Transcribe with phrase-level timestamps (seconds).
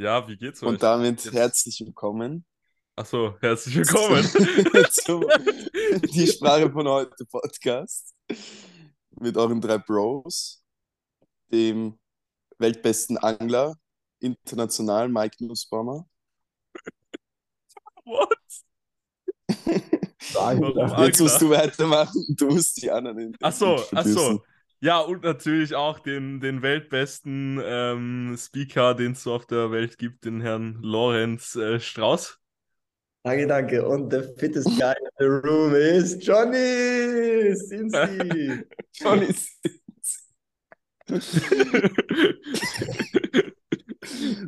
[0.00, 0.68] Ja, wie geht's euch?
[0.70, 2.46] Und damit Jetzt- herzlich willkommen
[2.96, 4.24] Achso, herzlich willkommen.
[4.92, 5.20] zum
[6.14, 8.14] Die Sprache von heute Podcast
[9.10, 10.64] mit euren drei Bros,
[11.52, 11.98] dem
[12.56, 13.76] weltbesten Angler,
[14.20, 16.08] international Mike Nussbaumer.
[18.06, 18.38] What?
[20.32, 24.42] Warum Jetzt musst du weitermachen, du musst die anderen in- Achso, achso.
[24.82, 29.98] Ja, und natürlich auch den, den weltbesten ähm, Speaker, den es so auf der Welt
[29.98, 32.38] gibt, den Herrn Lorenz äh, Strauß.
[33.22, 33.86] Danke, danke.
[33.86, 38.64] Und the fittest guy in the room is Johnny Cincy.
[38.94, 39.34] Johnny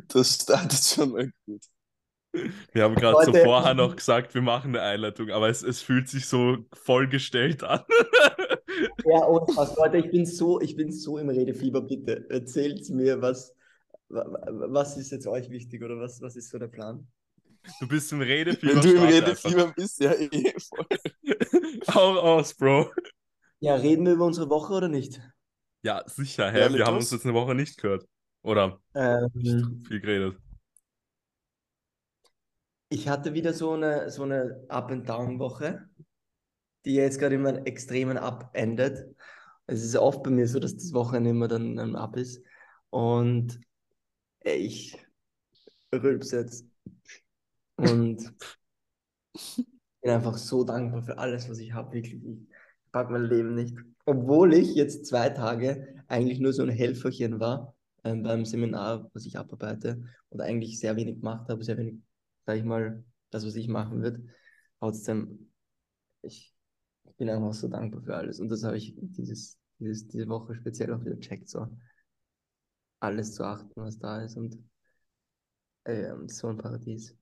[0.07, 1.63] Das startet schon mal gut.
[2.73, 6.09] Wir haben gerade so vorher noch gesagt, wir machen eine Einleitung, aber es, es fühlt
[6.09, 7.81] sich so vollgestellt an.
[9.05, 12.25] Ja, und was, Leute, ich bin so, ich bin so im Redefieber, bitte.
[12.29, 13.53] Erzählt mir, was,
[14.09, 17.07] wa- wa- was ist jetzt euch wichtig oder was, was ist so der Plan?
[17.79, 18.73] Du bist im Redefieber.
[18.73, 20.85] Wenn du im Redefieber bist, ja eh voll.
[20.89, 21.93] einfach.
[21.95, 22.91] Hau raus, Bro.
[23.59, 25.21] Ja, reden wir über unsere Woche oder nicht?
[25.83, 26.61] Ja, sicher, hä?
[26.61, 28.07] Ja, wir haben uns jetzt eine Woche nicht gehört.
[28.41, 28.79] Oder
[29.33, 30.37] nicht Ähm, viel geredet.
[32.93, 35.89] Ich hatte wieder so eine, so eine Up-and-Down-Woche,
[36.85, 39.15] die jetzt gerade immer einen extremen Up endet.
[39.65, 42.43] Es ist oft bei mir so, dass das Wochenende immer dann ein Up ist.
[42.91, 43.59] Und
[44.43, 44.95] ich
[45.91, 46.67] rülps jetzt.
[47.77, 48.31] Und
[50.01, 51.93] bin einfach so dankbar für alles, was ich habe.
[51.93, 52.47] Wirklich, ich
[52.91, 53.75] pack mein Leben nicht.
[54.05, 59.25] Obwohl ich jetzt zwei Tage eigentlich nur so ein Helferchen war ähm, beim Seminar, was
[59.25, 61.95] ich abarbeite und eigentlich sehr wenig gemacht habe, sehr wenig,
[62.45, 64.19] sag ich mal, das, was ich machen wird.
[64.79, 65.51] Trotzdem,
[66.21, 66.53] ich
[67.17, 68.39] bin einfach so dankbar für alles.
[68.39, 71.67] Und das habe ich dieses, dieses, diese Woche speziell auch wieder checkt, so
[72.99, 74.57] alles zu achten, was da ist und
[75.85, 77.17] ähm, so ein Paradies.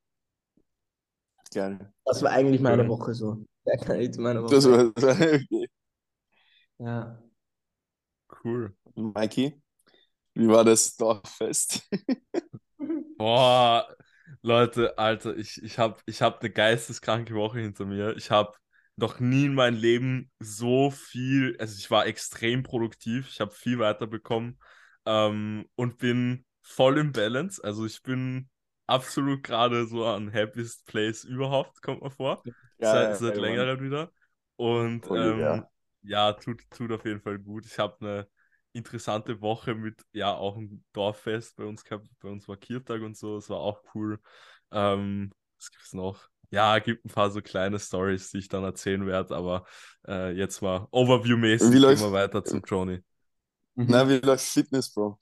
[1.53, 1.91] Geil.
[2.05, 2.89] Das war eigentlich meine Schön.
[2.89, 3.45] Woche so.
[3.63, 4.55] Ja, kann ich zu meiner Woche.
[4.55, 5.67] Das war, das war okay.
[6.79, 7.23] ja.
[8.43, 8.75] Cool.
[8.95, 9.61] Mikey,
[10.33, 11.87] wie war das Dorffest?
[13.19, 13.87] Boah,
[14.41, 18.15] Leute, Alter, ich, ich habe ich hab eine geisteskranke Woche hinter mir.
[18.17, 18.53] Ich habe
[18.95, 23.79] noch nie in meinem Leben so viel, also ich war extrem produktiv, ich habe viel
[23.79, 24.59] weiterbekommen
[25.05, 27.63] ähm, und bin voll im Balance.
[27.63, 28.49] Also ich bin
[28.87, 32.43] absolut gerade so an happiest place überhaupt, kommt mir vor.
[32.79, 33.43] seit, seit Mann.
[33.43, 34.11] längerem wieder.
[34.55, 35.69] Und Voll, ähm, ja.
[36.01, 37.65] ja, tut, tut auf jeden Fall gut.
[37.65, 38.27] Ich habe eine
[38.73, 42.07] interessante Woche mit, ja, auch ein Dorffest bei uns gehabt.
[42.19, 44.19] Bei uns war Kirtag und so, es war auch cool.
[44.71, 46.27] Ähm, was gibt's noch?
[46.49, 49.65] Ja, gibt ein paar so kleine Stories, die ich dann erzählen werde, aber
[50.07, 52.99] äh, jetzt mal Overview-mäßig wir weiter zum Johnny.
[53.75, 55.17] Na, wie läuft Fitness, Bro?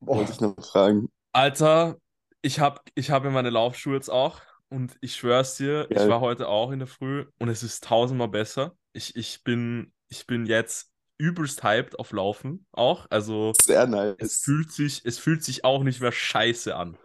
[0.00, 1.08] Wollte ich noch fragen.
[1.32, 1.96] Alter,
[2.42, 6.10] ich habe ich hab ja meine Laufschuhe jetzt auch und ich schwör's dir, ich Geil.
[6.10, 8.76] war heute auch in der Früh und es ist tausendmal besser.
[8.92, 13.06] Ich, ich, bin, ich bin jetzt übelst hyped auf Laufen auch.
[13.10, 14.42] Also Sehr es nice.
[14.44, 16.96] fühlt sich, es fühlt sich auch nicht mehr scheiße an.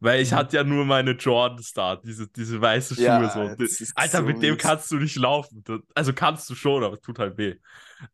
[0.00, 3.40] Weil ich hatte ja nur meine Jordans da, diese, diese weiße Schuhe Ja, so.
[3.94, 5.62] Alter, so mit dem kannst du nicht laufen.
[5.94, 7.54] Also kannst du schon, aber es tut halt weh.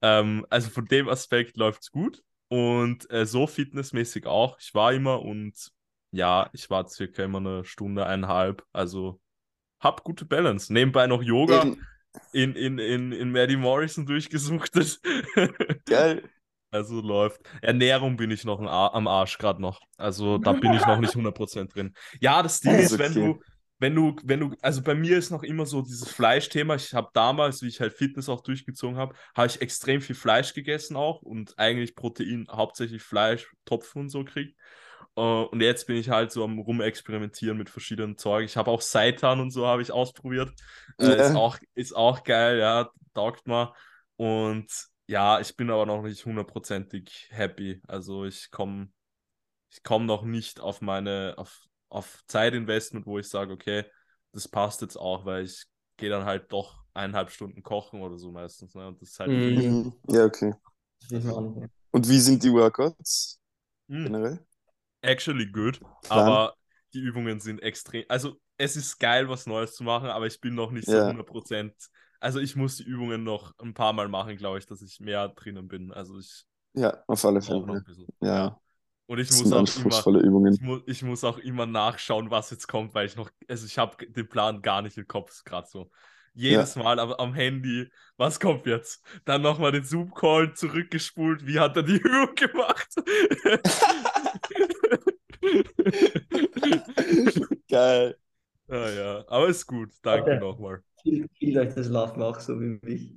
[0.03, 2.23] Ähm, also von dem Aspekt läuft's gut.
[2.49, 4.59] Und äh, so fitnessmäßig auch.
[4.61, 5.55] Ich war immer und
[6.11, 8.65] ja, ich war circa immer eine Stunde, eineinhalb.
[8.73, 9.21] Also
[9.81, 10.73] hab gute Balance.
[10.73, 11.87] Nebenbei noch Yoga Eben,
[12.33, 15.01] in, in, in, in Maddie Morrison durchgesuchtet.
[15.87, 16.29] geil.
[16.71, 17.41] Also läuft.
[17.63, 19.81] Ernährung bin ich noch am Arsch gerade noch.
[19.97, 21.95] Also da bin ich noch nicht 100% drin.
[22.21, 23.21] Ja, das Ding Ist ist, wenn okay.
[23.35, 23.41] du,
[23.79, 26.75] wenn du, wenn du, also bei mir ist noch immer so dieses Fleischthema.
[26.75, 30.53] Ich habe damals, wie ich halt Fitness auch durchgezogen habe, habe ich extrem viel Fleisch
[30.53, 34.59] gegessen auch und eigentlich Protein, hauptsächlich Fleisch, Topfen und so kriegt.
[35.19, 38.45] Äh, Und jetzt bin ich halt so am rumexperimentieren mit verschiedenen Zeug.
[38.45, 40.53] Ich habe auch Seitan und so habe ich ausprobiert.
[41.01, 41.35] Äh, ist, Ja.
[41.35, 43.75] auch, ist auch geil, ja, taugt mal.
[44.17, 44.67] Und
[45.07, 47.81] ja, ich bin aber noch nicht hundertprozentig happy.
[47.89, 48.91] Also ich komme
[49.71, 53.85] ich komm noch nicht auf meine, auf, auf Zeitinvestment, wo ich sage, okay,
[54.33, 55.65] das passt jetzt auch, weil ich
[55.97, 58.75] gehe dann halt doch eineinhalb Stunden kochen oder so meistens.
[58.75, 58.89] Ne?
[58.89, 59.57] Und das ist halt Mhm.
[59.57, 59.93] Mhm.
[60.09, 60.55] Ja, okay.
[61.11, 61.69] Ist mehr.
[61.91, 63.41] Und wie sind die Workouts
[63.91, 64.47] Mm, generell?
[65.03, 65.81] Actually good,
[66.11, 66.39] Plan?
[66.39, 66.55] aber
[66.95, 68.05] die Übungen sind extrem.
[68.09, 71.07] Also es ist geil, was Neues zu machen, aber ich bin noch nicht so Ja.
[71.07, 71.75] 100%.
[72.21, 75.29] Also ich muss die Übungen noch ein paar Mal machen, glaube ich, dass ich mehr
[75.29, 75.93] drinnen bin.
[75.93, 77.85] Also ich Ja, auf alle Fälle.
[77.85, 78.07] bisschen.
[78.21, 78.61] Ja,
[79.07, 80.59] Und ich das muss auch immer, Übungen.
[80.59, 83.79] ich muss, ich muss auch immer nachschauen, was jetzt kommt, weil ich noch, also ich
[83.79, 85.91] habe den Plan gar nicht im Kopf, gerade so.
[86.35, 89.05] Jedes Mal aber am Handy, was kommt jetzt?
[89.25, 92.89] Dann nochmal den Zoom-Call zurückgespult, wie hat er die Übung gemacht?
[97.69, 98.15] Geil.
[98.69, 99.25] Ja, ja.
[99.29, 99.91] Aber ist gut.
[100.03, 100.37] Danke Okay.
[100.37, 100.83] nochmal.
[101.03, 103.15] Viel, viel euch das Laufen auch so wie mich.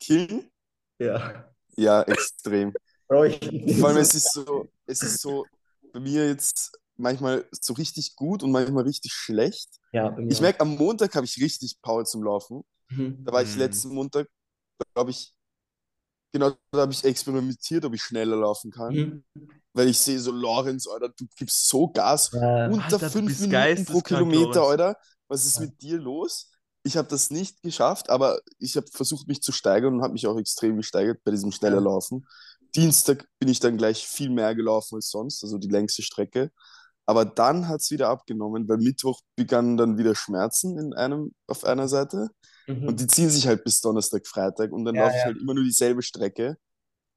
[0.00, 0.50] Killen?
[0.98, 1.50] Ja.
[1.76, 2.74] Ja, extrem.
[3.08, 3.40] Bro, ich,
[3.78, 5.46] Vor allem, es ist so, es ist so
[5.92, 9.68] bei mir jetzt manchmal so richtig gut und manchmal richtig schlecht.
[9.92, 12.64] ja, Ich merke, am Montag habe ich richtig Power zum Laufen.
[12.90, 13.24] Mhm.
[13.24, 13.56] Da war ich Mhm.
[13.56, 14.28] letzten Montag,
[14.96, 15.34] habe ich,
[16.34, 18.92] genau, da habe ich experimentiert, ob ich schneller laufen kann.
[18.94, 19.24] Mhm.
[19.72, 22.30] Weil ich sehe so, Lorenz, Alter, du gibst so Gas.
[22.32, 24.70] Ja, Unter Alter, fünf Minuten pro geisteskrank, Kilometer, Lorenz.
[24.70, 24.96] Alter.
[25.28, 25.62] Was ist Ja.
[25.62, 26.50] mit dir los?
[26.82, 30.26] Ich habe das nicht geschafft, aber ich habe versucht, mich zu steigern und habe mich
[30.26, 31.82] auch extrem gesteigert bei diesem schneller Ja.
[31.82, 32.26] Laufen.
[32.76, 36.50] Dienstag bin ich dann gleich viel mehr gelaufen als sonst, also die längste Strecke.
[37.06, 41.64] Aber dann hat es wieder abgenommen, weil Mittwoch begannen dann wieder Schmerzen in einem, auf
[41.64, 42.30] einer Seite.
[42.66, 42.88] mhm.
[42.88, 44.72] Und die ziehen sich halt bis Donnerstag, Freitag.
[44.72, 45.24] Und dann Ja, laufe ich ja.
[45.24, 46.56] halt immer nur dieselbe Strecke.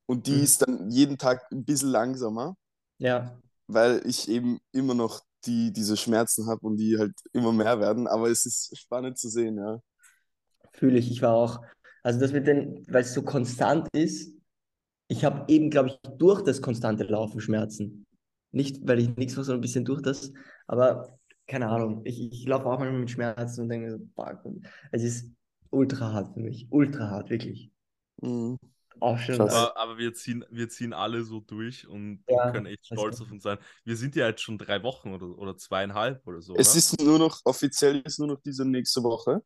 [0.08, 0.44] Und die Mhm.
[0.44, 2.56] ist dann jeden Tag ein bisschen langsamer
[3.00, 3.38] ja.
[3.68, 8.08] weil ich eben immer noch die, diese Schmerzen habe und die halt immer mehr werden.
[8.08, 9.80] Aber es ist spannend zu sehen, ja.
[10.74, 11.62] Fühle ich, ich war auch.
[12.04, 14.34] Also das mit den, weil es so konstant ist,
[15.10, 18.07] ich habe eben, glaube ich, durch das konstante Laufen Schmerzen.
[18.58, 20.34] Nicht, weil ich nichts mache, sondern ein bisschen durch das.
[20.68, 21.18] Aber
[21.48, 24.40] keine Ahnung, ich, ich laufe auch manchmal mit Schmerzen und denke, so, fuck.
[24.92, 25.32] Es ist
[25.70, 26.68] ultra hart für mich.
[26.72, 27.72] Ultra hart, wirklich.
[28.22, 28.58] Mhm.
[29.00, 29.18] Auch.
[29.30, 33.00] Also, Aber, aber wir, ziehen, wir ziehen alle so durch und Ja, können echt das
[33.00, 33.60] stolz auf uns sein.
[33.86, 36.78] Wir sind ja jetzt schon drei Wochen oder, oder zweieinhalb oder so, Es oder?
[36.78, 39.44] ist nur noch, offiziell ist nur noch diese nächste Woche,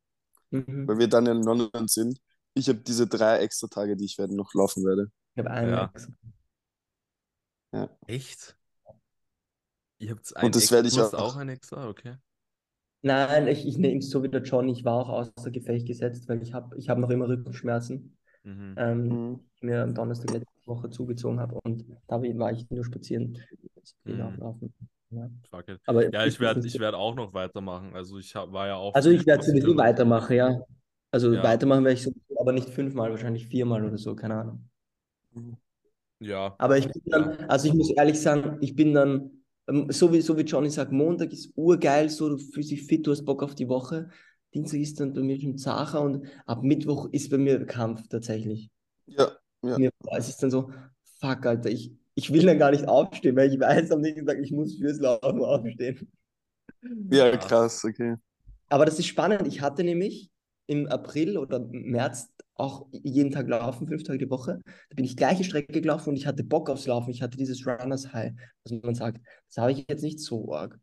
[0.51, 0.87] mhm.
[0.87, 2.19] weil wir dann in London sind.
[2.53, 5.11] Ich habe diese drei extra Tage, die ich werden noch laufen werde.
[5.35, 5.91] Ich habe einen Ja.
[5.93, 6.13] extra.
[8.07, 8.57] Echt?
[10.01, 12.15] Ihr habt einen das extra, werde ich auch- auch ein extra, okay.
[13.03, 14.67] Nein, ich, ich nehme es so wie der John.
[14.69, 18.17] Ich war auch außer Gefecht gesetzt, weil ich habe ich hab noch immer Rückenschmerzen.
[18.43, 18.75] Mhm.
[18.77, 19.39] Ähm, Mhm.
[19.55, 23.37] ich mir am Donnerstag letzte Woche zugezogen habe und da war ich nur spazieren.
[24.03, 24.17] Mhm.
[25.11, 25.29] Ja.
[25.85, 27.93] Aber Ja, ich werde ich werd auch noch weitermachen.
[27.93, 28.93] Also ich hab, war ja auch.
[28.95, 30.61] Also ich werde sowieso und- weitermachen, ja.
[31.11, 31.43] Also Ja.
[31.43, 34.69] weitermachen werde ich so, aber nicht fünfmal, wahrscheinlich viermal oder so, keine Ahnung.
[36.19, 36.55] Ja.
[36.59, 39.40] Aber ich bin dann, also ich muss ehrlich sagen, ich bin dann,
[39.89, 43.11] so wie, so wie Johnny sagt, Montag ist urgeil, so du fühlst dich fit, du
[43.11, 44.09] hast Bock auf die Woche.
[44.53, 48.69] Dienstag ist dann bei mir schon Sache und ab Mittwoch ist bei mir Kampf tatsächlich.
[49.05, 49.31] Ja,
[49.63, 49.77] ja.
[49.77, 50.71] Mir, es ist dann so,
[51.19, 54.39] fuck, Alter, ich, ich will dann gar nicht aufstehen, weil ich weiß am nächsten Tag,
[54.39, 56.11] ich muss fürs Laufen aufstehen.
[57.11, 57.37] Ja.
[57.37, 58.15] krass, okay.
[58.69, 59.47] Aber das ist spannend.
[59.47, 60.31] Ich hatte nämlich
[60.71, 64.61] im April oder März auch jeden Tag laufen, fünf Tage die Woche.
[64.89, 67.11] Da bin ich gleiche Strecke gelaufen und ich hatte Bock aufs Laufen.
[67.11, 68.33] Ich hatte dieses Runners High,
[68.63, 69.19] was man sagt.
[69.47, 70.79] Das habe ich jetzt nicht so arg.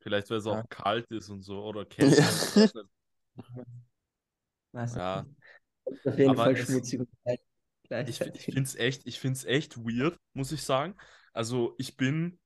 [0.00, 0.64] Vielleicht, weil es auch Ja.
[0.68, 1.62] kalt ist und so.
[1.62, 2.22] Oder kälter.
[4.72, 4.84] Ja.
[4.96, 5.26] Ja.
[5.86, 7.40] Ist Auf jeden Aber Fall schmutzig und kalt
[8.08, 10.96] Ich, ich finde es echt, ich find's echt weird, muss ich sagen.
[11.32, 12.38] Also ich bin,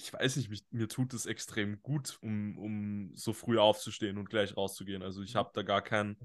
[0.00, 4.30] ich weiß nicht, mich, mir tut es extrem gut, um, um so früh aufzustehen und
[4.30, 5.02] gleich rauszugehen.
[5.02, 6.16] Also ich habe da gar kein,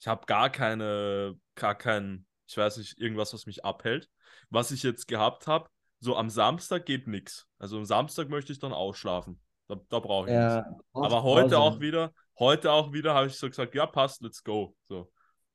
[0.00, 4.10] ich habe gar keine, gar kein, ich weiß nicht, irgendwas, was mich abhält.
[4.50, 5.68] Was ich jetzt gehabt habe,
[6.00, 7.46] so am Samstag geht nichts.
[7.58, 9.40] Also am Samstag möchte ich dann ausschlafen.
[9.68, 10.54] Da, da brauche ich nichts.
[10.54, 14.42] Ja, Aber heute auch wieder, heute auch wieder habe ich so gesagt, ja, passt, let's
[14.42, 14.76] go.
[14.88, 15.10] So.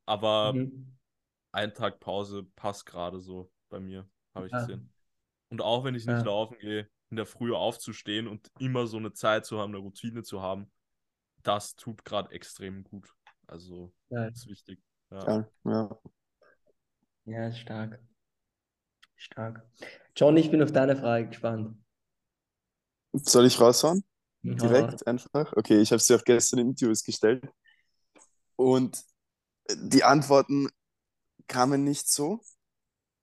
[0.06, 0.98] Aber Mhm.
[1.52, 4.60] ein Tag Pause passt gerade so bei mir, habe ich Ja.
[4.62, 4.90] gesehen.
[5.50, 6.26] Und auch wenn ich nicht Ja.
[6.26, 10.24] laufen gehe, in der Früh aufzustehen und immer so eine Zeit zu haben, eine Routine
[10.24, 10.72] zu haben,
[11.44, 13.14] das tut gerade extrem gut.
[13.48, 14.80] Also, Ja, ist wichtig.
[15.12, 15.28] Ja.
[15.28, 16.02] Ja, ja.
[17.26, 18.00] ja, ist stark.
[19.16, 19.66] Stark.
[20.16, 21.78] John, ich bin auf deine Frage gespannt.
[23.14, 24.04] Soll ich raushauen?
[24.46, 24.60] Hau raus.
[24.62, 25.54] Direkt einfach?
[25.58, 27.44] Okay, ich habe sie auch gestern in Interviews gestellt.
[28.56, 29.04] Und
[29.76, 30.70] die Antworten
[31.48, 32.42] kamen nicht so,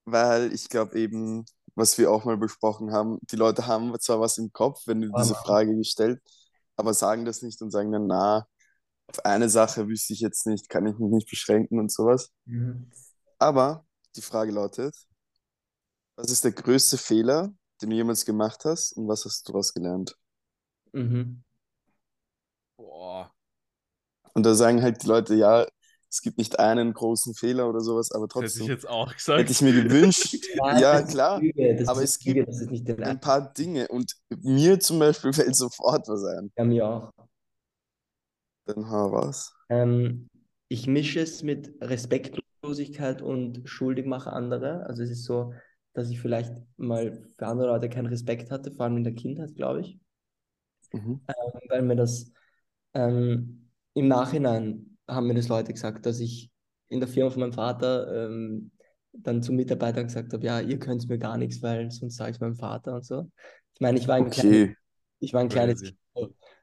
[0.05, 4.39] weil ich glaube eben, was wir auch mal besprochen haben, die Leute haben zwar was
[4.39, 6.21] im Kopf, wenn du diese Frage gestellt,
[6.75, 8.49] aber sagen das nicht und sagen dann, na,
[9.07, 12.33] auf eine Sache wüsste ich jetzt nicht, kann ich mich nicht beschränken und sowas.
[12.47, 12.91] Mhm.
[13.39, 14.97] Aber die Frage lautet,
[16.17, 19.75] was ist der größte Fehler, den du jemals gemacht hast und was hast du daraus
[19.75, 20.17] gelernt?
[20.93, 21.45] Mhm.
[22.77, 23.33] Boah.
[24.33, 25.67] Und da sagen halt die Leute, ja,
[26.17, 29.13] es gibt nicht einen großen Fehler oder sowas, aber Das hätte ich trotzdem jetzt auch
[29.15, 29.39] gesagt.
[29.39, 32.61] hätte ich mir gewünscht, ja das ist klar, Lüge, das aber es gibt Lüge, das
[32.63, 36.51] ist nicht den ein paar Dinge und mir zum Beispiel fällt sofort was ein.
[36.57, 37.13] Ja, mir auch.
[38.65, 39.55] Dann hau raus.
[39.69, 40.29] Ähm,
[40.69, 44.87] ich mische es mit Respektlosigkeit und schuldig mache andere.
[44.87, 45.53] Also es ist so,
[45.93, 49.55] dass ich vielleicht mal für andere Leute keinen Respekt hatte, vor allem in der Kindheit,
[49.55, 50.01] glaube ich.
[50.93, 51.21] Mhm.
[51.29, 52.33] Ähm, weil mir das
[52.95, 56.51] ähm, im Nachhinein haben mir das Leute gesagt, dass ich
[56.89, 58.71] in der Firma von meinem Vater ähm,
[59.13, 62.41] dann zum Mitarbeiter gesagt habe, ja, ihr könnt mir gar nichts, weil sonst sage ich
[62.41, 63.31] meinem Vater und so.
[63.75, 64.77] Ich meine, ich war ein, kleines, Okay.
[65.21, 65.83] ich war ein kleines.
[65.83, 65.97] Kind,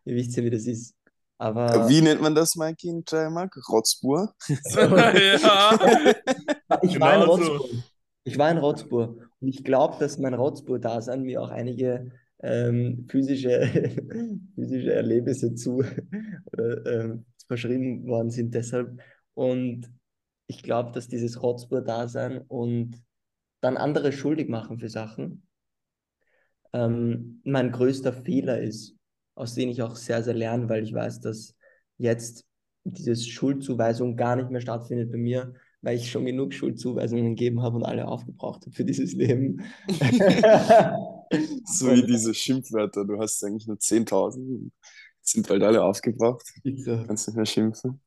[0.06, 0.96] ihr wisst ja, wie das ist.
[1.38, 3.58] Aber Wie nennt man das, Mikey, in Steiermark?
[3.70, 4.34] Rotzbur?
[4.48, 4.58] ja.
[6.82, 7.52] ich war ein Genau so.
[7.52, 7.70] Rotzbur.
[8.24, 9.18] Ich war ein Rotzbur.
[9.42, 12.12] Und ich glaube, dass mein Rotzbur-Dasein mir auch einige
[12.44, 13.62] ähm, physische,
[14.56, 15.84] physische Erlebnisse zu
[16.86, 19.02] ähm, verschrieben worden sind deshalb.
[19.34, 19.92] Und
[20.48, 23.02] ich glaube, dass dieses Rotzbur-Dasein und
[23.62, 25.48] dann andere schuldig machen für Sachen
[26.74, 28.96] ähm, mein größter Fehler ist,
[29.36, 31.56] aus dem ich auch sehr, sehr lerne, weil ich weiß, dass
[31.98, 32.46] jetzt
[32.84, 37.78] diese Schuldzuweisung gar nicht mehr stattfindet bei mir, weil ich schon genug Schuldzuweisungen gegeben habe
[37.78, 39.62] und alle aufgebraucht habe für dieses Leben.
[41.66, 43.06] So wie diese Schimpfwörter.
[43.06, 44.38] Du hast eigentlich nur 10.000.
[44.38, 44.72] und
[45.22, 46.46] Sind bald alle aufgebraucht.
[46.63, 47.04] So.
[47.08, 48.02] Kannst nicht mehr schimpfen.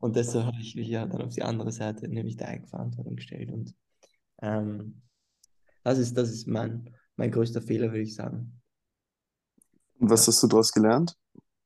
[0.00, 3.50] Und deshalb habe ich mich ja dann auf die andere Seite, nämlich der Eigenverantwortung gestellt.
[3.50, 3.74] Und
[4.40, 5.02] ähm,
[5.82, 8.60] das ist, das ist mein, mein größter Fehler, würde ich sagen.
[9.98, 11.16] Und was hast du daraus gelernt?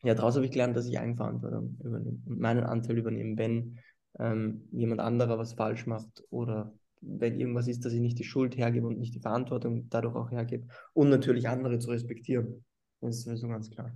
[0.02, 3.78] Ja, daraus habe ich gelernt, dass ich Eigenverantwortung übernehme und meinen Anteil übernehme, wenn
[4.18, 6.72] ähm, jemand anderer was falsch macht oder
[7.02, 10.30] wenn irgendwas ist, dass ich nicht die Schuld hergebe und nicht die Verantwortung dadurch auch
[10.32, 12.64] hergebe und natürlich andere zu respektieren.
[13.02, 13.92] Das ist sowieso ganz klar.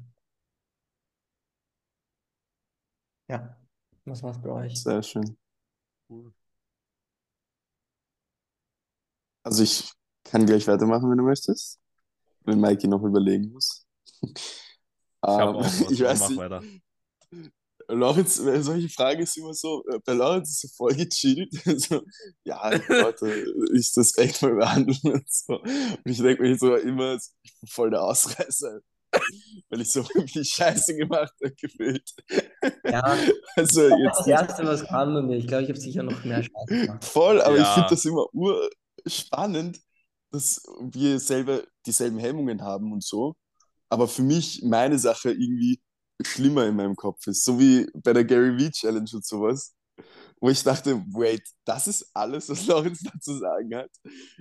[3.28, 3.56] Ja,
[4.04, 4.82] was war's bei euch?
[4.82, 5.36] Sehr schön.
[6.08, 6.32] Cool.
[9.44, 9.90] Also ich
[10.24, 11.80] kann gleich weitermachen, wenn du möchtest.
[12.44, 13.86] Wenn Mikey noch überlegen muss.
[15.26, 15.80] Ich Ähm, auch was.
[15.90, 16.66] ich weiß Mach nicht, weiter.
[17.88, 21.50] Lorenz, solche Fragen ist immer so, äh, bei Lorenz ist so voll gechillt.
[21.88, 22.02] So,
[22.44, 25.60] ja, Leute, ich respektvoll behandeln und so.
[25.60, 28.80] Und ich denke mir so immer, ich bin voll der Ausreißer.
[29.70, 32.08] Weil ich so viel Scheiße gemacht habe, gefühlt.
[32.84, 33.02] Ja,
[33.56, 35.36] Also das jetzt nicht erste, was kam bei mir.
[35.36, 37.04] Ich glaube, ich habe sicher noch mehr Spaß gemacht.
[37.04, 37.74] voll, aber ich Ja.
[37.74, 39.80] finde das immer urspannend,
[40.32, 43.36] dass wir selber dieselben Hemmungen haben und so.
[43.88, 45.80] Aber für mich meine Sache irgendwie
[46.22, 47.44] schlimmer in meinem Kopf ist.
[47.44, 49.74] So wie bei der Gary Vee Challenge und sowas.
[50.38, 53.90] Wo ich dachte, wait, das ist alles, was Lorenz da zu sagen hat.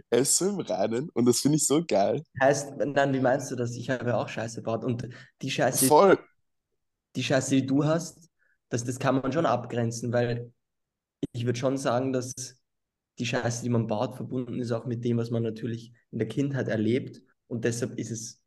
[0.10, 2.22] Er ist so im Reinen und das finde ich so geil.
[2.42, 3.76] Heißt, dann, wie meinst du das?
[3.76, 5.08] Ich habe ja auch Scheiße gebaut und
[5.42, 6.20] die Scheiße, Voll.
[7.16, 8.30] die Scheiße, die du hast,
[8.70, 10.52] das, das kann man schon abgrenzen, weil
[11.32, 12.34] ich würde schon sagen, dass
[13.20, 16.28] die Scheiße, die man baut, verbunden ist auch mit dem, was man natürlich in der
[16.28, 17.22] Kindheit erlebt.
[17.48, 18.42] Und deshalb ist es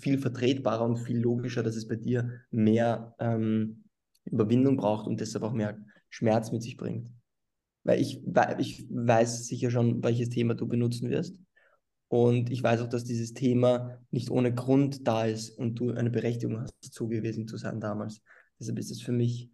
[0.00, 3.84] viel vertretbarer und viel logischer, dass es bei dir mehr ähm,
[4.24, 5.78] Überwindung braucht und deshalb auch mehr
[6.10, 7.08] Schmerz mit sich bringt.
[7.84, 8.20] Weil ich,
[8.58, 11.36] ich weiß sicher schon, welches Thema du benutzen wirst.
[12.08, 16.10] Und ich weiß auch, dass dieses Thema nicht ohne Grund da ist und du eine
[16.10, 18.22] Berechtigung hast, zugewiesen zu sein damals.
[18.60, 19.50] Deshalb ist es für mich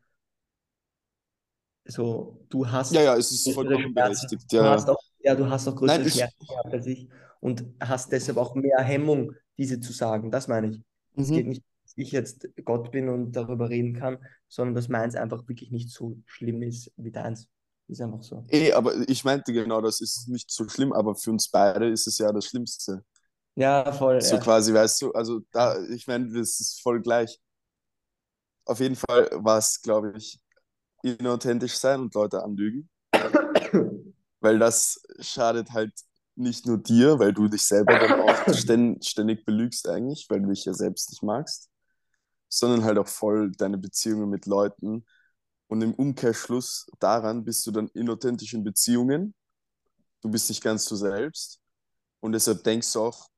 [1.86, 4.52] so, du hast Ja, ja, es ist vollkommen berechtigt.
[4.56, 7.08] Du Ja, hast auch, ja, du hast auch größere Nein, Schmerzen gehabt als ich
[7.40, 10.30] und hast deshalb auch mehr Hemmung, diese zu sagen.
[10.30, 10.82] Das meine ich.
[11.16, 11.34] Es Mhm.
[11.34, 14.18] geht nicht, dass ich jetzt Gott bin und darüber reden kann,
[14.48, 17.48] sondern dass meins einfach wirklich nicht so schlimm ist wie deins.
[17.88, 18.44] Ist einfach so.
[18.50, 22.06] Eh, aber ich meinte genau, das ist nicht so schlimm, aber für uns beide ist
[22.06, 23.02] es ja das Schlimmste.
[23.54, 24.20] Ja, voll.
[24.20, 24.40] So ja.
[24.42, 27.40] quasi, weißt du, also da, ich meine, das ist voll gleich.
[28.66, 30.38] Auf jeden Fall war es, glaube ich,
[31.02, 32.90] inauthentisch sein und Leute anlügen,
[34.40, 35.92] weil das schadet halt
[36.38, 40.48] nicht nur dir, weil du dich selber dann auch ständ, ständig belügst eigentlich, weil du
[40.50, 41.70] dich ja selbst nicht magst,
[42.48, 45.04] sondern halt auch voll deine Beziehungen mit Leuten.
[45.68, 49.34] Und im Umkehrschluss daran bist du dann inauthentisch in Beziehungen.
[50.22, 51.60] Du bist nicht ganz du selbst.
[52.20, 53.28] Und deshalb denkst du auch,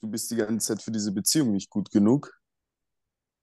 [0.00, 2.32] du bist die ganze Zeit für diese Beziehung nicht gut genug.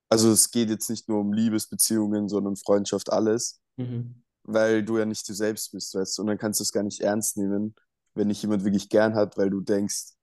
[0.10, 4.24] Also es geht jetzt nicht nur um Liebesbeziehungen, sondern Freundschaft, alles, Mhm.
[4.44, 6.22] weil du ja nicht du selbst bist, weißt du.
[6.22, 7.76] Und dann kannst du es gar nicht ernst nehmen,
[8.18, 10.14] wenn dich jemand wirklich gern hat, weil du denkst,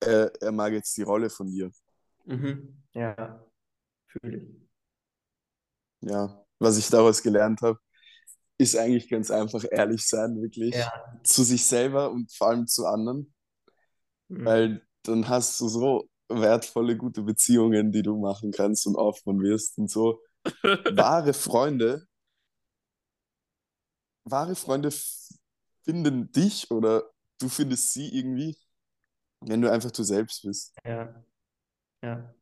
[0.00, 1.70] er, er mag jetzt die Rolle von dir.
[2.26, 2.82] Mhm.
[2.92, 3.44] Ja,
[4.06, 4.48] fühle ich.
[6.00, 7.78] Ja, was ich daraus gelernt habe,
[8.58, 10.74] ist eigentlich ganz einfach ehrlich sein, wirklich.
[10.74, 10.92] Ja.
[11.24, 13.34] Zu sich selber und vor allem zu anderen,
[14.28, 14.44] Mhm.
[14.44, 19.78] weil dann hast du so wertvolle, gute Beziehungen, die du machen kannst und aufbauen wirst
[19.78, 20.20] und so.
[20.96, 22.06] Wahre Freunde,
[24.24, 24.90] wahre Freunde
[25.84, 27.04] finden dich oder
[27.38, 28.56] du findest sie irgendwie,
[29.40, 30.74] wenn du einfach du selbst bist.
[30.84, 31.24] Ja.
[32.02, 32.34] Ja.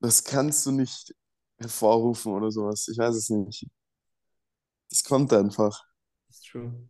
[0.00, 1.14] Das kannst du nicht
[1.58, 2.88] hervorrufen oder sowas.
[2.88, 3.66] Ich weiß es nicht.
[4.90, 5.84] Das kommt einfach.
[6.28, 6.88] Ist true.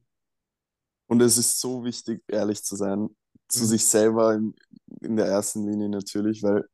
[1.06, 3.08] Und es ist so wichtig, ehrlich zu sein.
[3.49, 3.66] Zu Mhm.
[3.66, 4.54] sich selber in,
[5.02, 6.68] in der ersten Linie natürlich, weil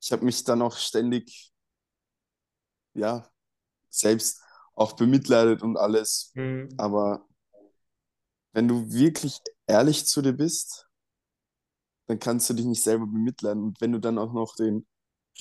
[0.00, 1.52] ich habe mich dann auch ständig,
[2.94, 3.28] ja,
[3.90, 4.42] selbst
[4.74, 6.34] auch bemitleidet und alles.
[6.34, 6.68] Mhm.
[6.78, 7.26] Aber
[8.56, 10.88] wenn du wirklich ehrlich zu dir bist,
[12.08, 13.62] dann kannst du dich nicht selber bemitleiden.
[13.62, 14.86] Und wenn du dann auch noch den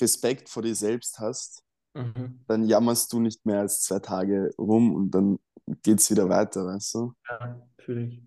[0.01, 2.43] Respekt vor dir selbst hast, Mhm.
[2.47, 5.39] dann jammerst du nicht mehr als zwei Tage rum und dann
[5.81, 7.13] geht's wieder weiter, weißt du?
[7.29, 8.21] Ja, fühle ich.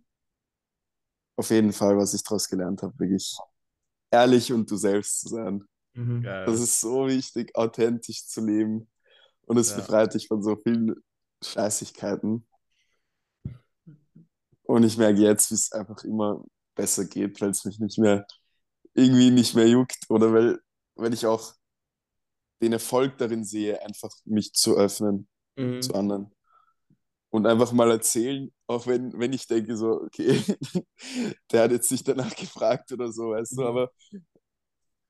[1.37, 3.37] Auf jeden Fall, was ich daraus gelernt habe, wirklich
[4.11, 5.65] ehrlich und du selbst zu sein.
[5.95, 6.23] Mhm.
[6.25, 8.91] Das ist so wichtig, authentisch zu leben.
[9.43, 9.77] Und es Ja.
[9.77, 10.95] befreit dich von so vielen
[11.45, 12.48] Scheißigkeiten.
[14.69, 16.45] Und ich merke jetzt, wie es einfach immer
[16.77, 18.27] besser geht, weil es mich nicht mehr
[18.95, 20.61] irgendwie nicht mehr juckt oder weil,
[20.97, 21.55] weil ich auch
[22.63, 25.81] den Erfolg darin sehe, einfach mich zu öffnen Mhm.
[25.81, 26.33] zu anderen.
[27.31, 30.43] Und einfach mal erzählen, auch wenn, wenn ich denke, so, okay,
[31.53, 33.67] der hat jetzt nicht danach gefragt oder so, weißt du, Mhm.
[33.67, 33.91] aber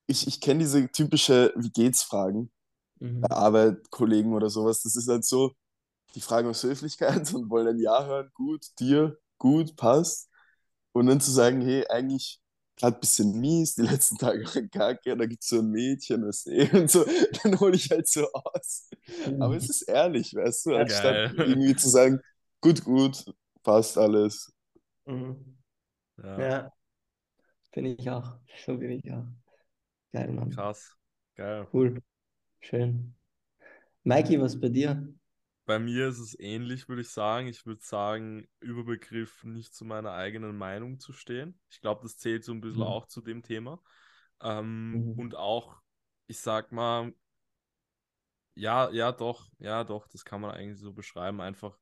[0.07, 2.51] ich, ich kenne diese typische Wie geht's Fragen
[3.01, 3.29] Mhm.
[3.29, 4.83] bei Arbeit, Kollegen oder sowas.
[4.83, 5.55] Das ist halt so,
[6.15, 10.29] die fragen aus Höflichkeit und wollen ein Ja hören, gut, dir, gut, passt.
[10.93, 12.41] Und dann zu sagen, hey, eigentlich
[12.77, 16.27] gerade ein bisschen mies, die letzten Tage waren kacke, da gibt es so ein Mädchen,
[16.27, 17.05] was eh und so,
[17.43, 18.89] dann hole ich halt so aus.
[19.39, 21.33] Aber es ist ehrlich, weißt du, anstatt Geil.
[21.45, 22.21] irgendwie zu sagen,
[22.61, 23.25] gut, gut,
[23.63, 24.53] passt alles.
[25.07, 25.59] Mhm.
[26.19, 26.73] Ja, Ja,
[27.73, 28.35] finde ich auch.
[28.67, 29.27] So bin ich auch.
[30.13, 30.65] Geil, Mann.
[30.65, 30.97] krass.
[31.37, 31.69] Geil.
[31.73, 32.03] Cool.
[32.61, 33.15] Schön.
[34.05, 35.09] Mikey, was bei dir?
[35.69, 37.47] Bei mir ist es ähnlich, würde ich sagen.
[37.47, 41.61] Ich würde sagen, Überbegriff nicht zu meiner eigenen Meinung zu stehen.
[41.69, 42.87] Ich glaube, das zählt so ein bisschen Mhm.
[42.87, 43.79] auch zu dem Thema.
[44.41, 45.13] Ähm, Mhm.
[45.15, 45.83] Und auch,
[46.27, 47.13] ich sag mal,
[48.55, 51.41] ja, ja, doch, ja, doch, das kann man eigentlich so beschreiben.
[51.41, 51.79] Einfach,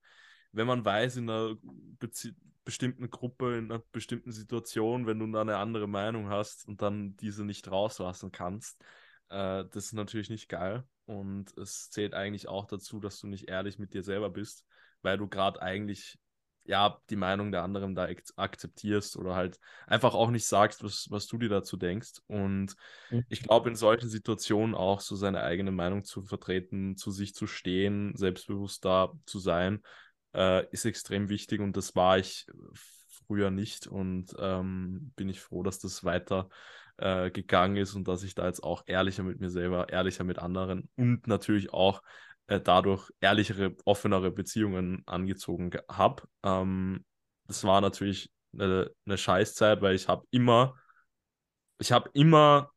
[0.52, 5.42] wenn man weiß, in einer Bezie bestimmten Gruppe, in einer bestimmten Situation, wenn du da
[5.42, 8.84] eine andere Meinung hast und dann diese nicht rauslassen kannst,
[9.28, 10.84] äh, das ist natürlich nicht geil.
[11.06, 14.66] Und es zählt eigentlich auch dazu, dass du nicht ehrlich mit dir selber bist,
[15.02, 16.18] weil du gerade eigentlich
[16.64, 21.06] ja die Meinung der anderen da ak akzeptierst oder halt einfach auch nicht sagst, was,
[21.10, 22.14] was du dir dazu denkst.
[22.26, 22.74] Und
[23.10, 23.24] Mhm.
[23.28, 27.46] ich glaube, in solchen Situationen auch so seine eigene Meinung zu vertreten, zu sich zu
[27.46, 29.82] stehen, selbstbewusst da zu sein,
[30.34, 32.46] äh, ist extrem wichtig und das war ich
[33.26, 36.48] früher nicht und ähm, bin ich froh, dass das weiter
[36.98, 40.38] äh, gegangen ist und dass ich da jetzt auch ehrlicher mit mir selber, ehrlicher mit
[40.38, 42.02] anderen und natürlich auch
[42.46, 46.22] äh, dadurch ehrlichere, offenere Beziehungen angezogen habe.
[46.42, 47.04] Ähm,
[47.46, 50.74] das war natürlich eine, eine Scheißzeit, weil ich habe immer,
[51.78, 52.70] ich habe immer,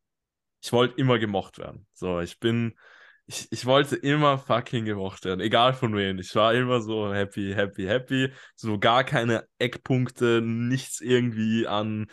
[0.61, 1.87] ich wollte immer gemocht werden.
[1.93, 2.77] So, ich bin,
[3.25, 6.19] ich, ich wollte immer fucking gemocht werden, egal von wem.
[6.19, 8.33] Ich war immer so happy, happy, happy.
[8.55, 12.07] So gar keine Eckpunkte, nichts irgendwie an.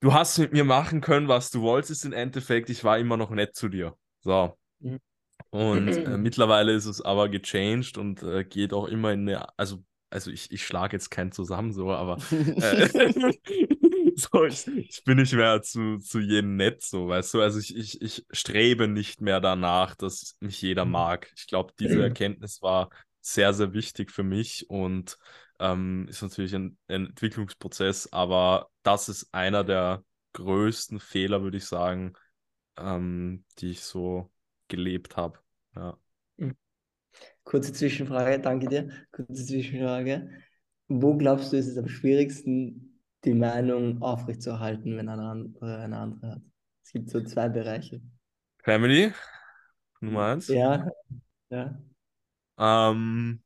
[0.00, 2.70] Du hast mit mir machen können, was du wolltest im Endeffekt.
[2.70, 3.96] Ich war immer noch nett zu dir.
[4.20, 4.56] So.
[4.78, 4.98] Mhm.
[5.50, 9.84] Und äh, mittlerweile ist es aber gechanged und äh, geht auch immer in eine, also,
[10.08, 12.88] also ich, ich schlage jetzt keinen zusammen so, aber äh,
[14.16, 17.42] so, ich, ich bin nicht mehr zu, zu jedem nett, so, weißt du?
[17.42, 20.92] Also ich, ich, ich strebe nicht mehr danach, dass mich jeder Mhm.
[20.92, 21.30] mag.
[21.36, 25.18] Ich glaube, diese Erkenntnis war sehr, sehr wichtig für mich und
[25.60, 31.66] ähm, ist natürlich ein, ein Entwicklungsprozess, aber das ist einer der größten Fehler, würde ich
[31.66, 32.14] sagen,
[32.76, 34.30] ähm, die ich so
[34.68, 35.38] gelebt habe.
[35.76, 35.98] Ja.
[37.44, 38.90] Kurze Zwischenfrage, danke dir.
[39.12, 40.30] Kurze Zwischenfrage.
[40.88, 46.30] Wo glaubst du, ist es am schwierigsten, die Meinung aufrechtzuerhalten, wenn einer andere eine andere
[46.32, 46.42] hat?
[46.82, 48.00] Es gibt so zwei Bereiche.
[48.62, 49.12] Family,
[50.00, 50.48] Nummer eins.
[50.48, 50.86] Ja,
[51.50, 51.78] ja.
[52.56, 53.42] Ähm,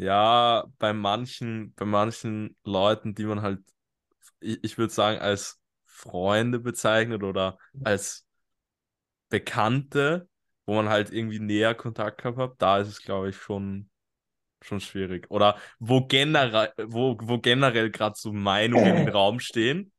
[0.00, 3.60] ja, bei manchen, bei manchen Leuten, die man halt,
[4.40, 8.26] ich, ich würde sagen, als Freunde bezeichnet oder als
[9.28, 10.28] Bekannte,
[10.66, 13.88] wo man halt irgendwie näher Kontakt gehabt hat, da ist es, glaube ich, schon,
[14.62, 15.30] schon schwierig.
[15.30, 19.92] Oder wo generell, wo, wo generell gerade so Meinungen im Raum stehen,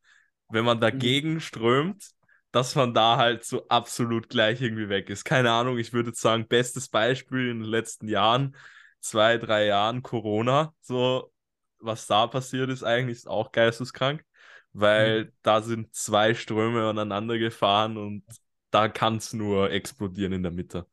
[0.50, 2.06] wenn man dagegen strömt,
[2.52, 5.24] dass man da halt so absolut gleich irgendwie weg ist.
[5.26, 8.56] Keine Ahnung, ich würde sagen, bestes Beispiel in den letzten Jahren,
[9.02, 11.34] zwei, drei Jahren Corona, so
[11.80, 14.26] was da passiert ist eigentlich, ist auch geisteskrank,
[14.74, 18.24] weil da sind zwei Ströme aneinander gefahren und
[18.72, 20.88] da kann es nur explodieren in der Mitte.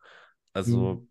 [0.55, 1.09] Also, Mhm.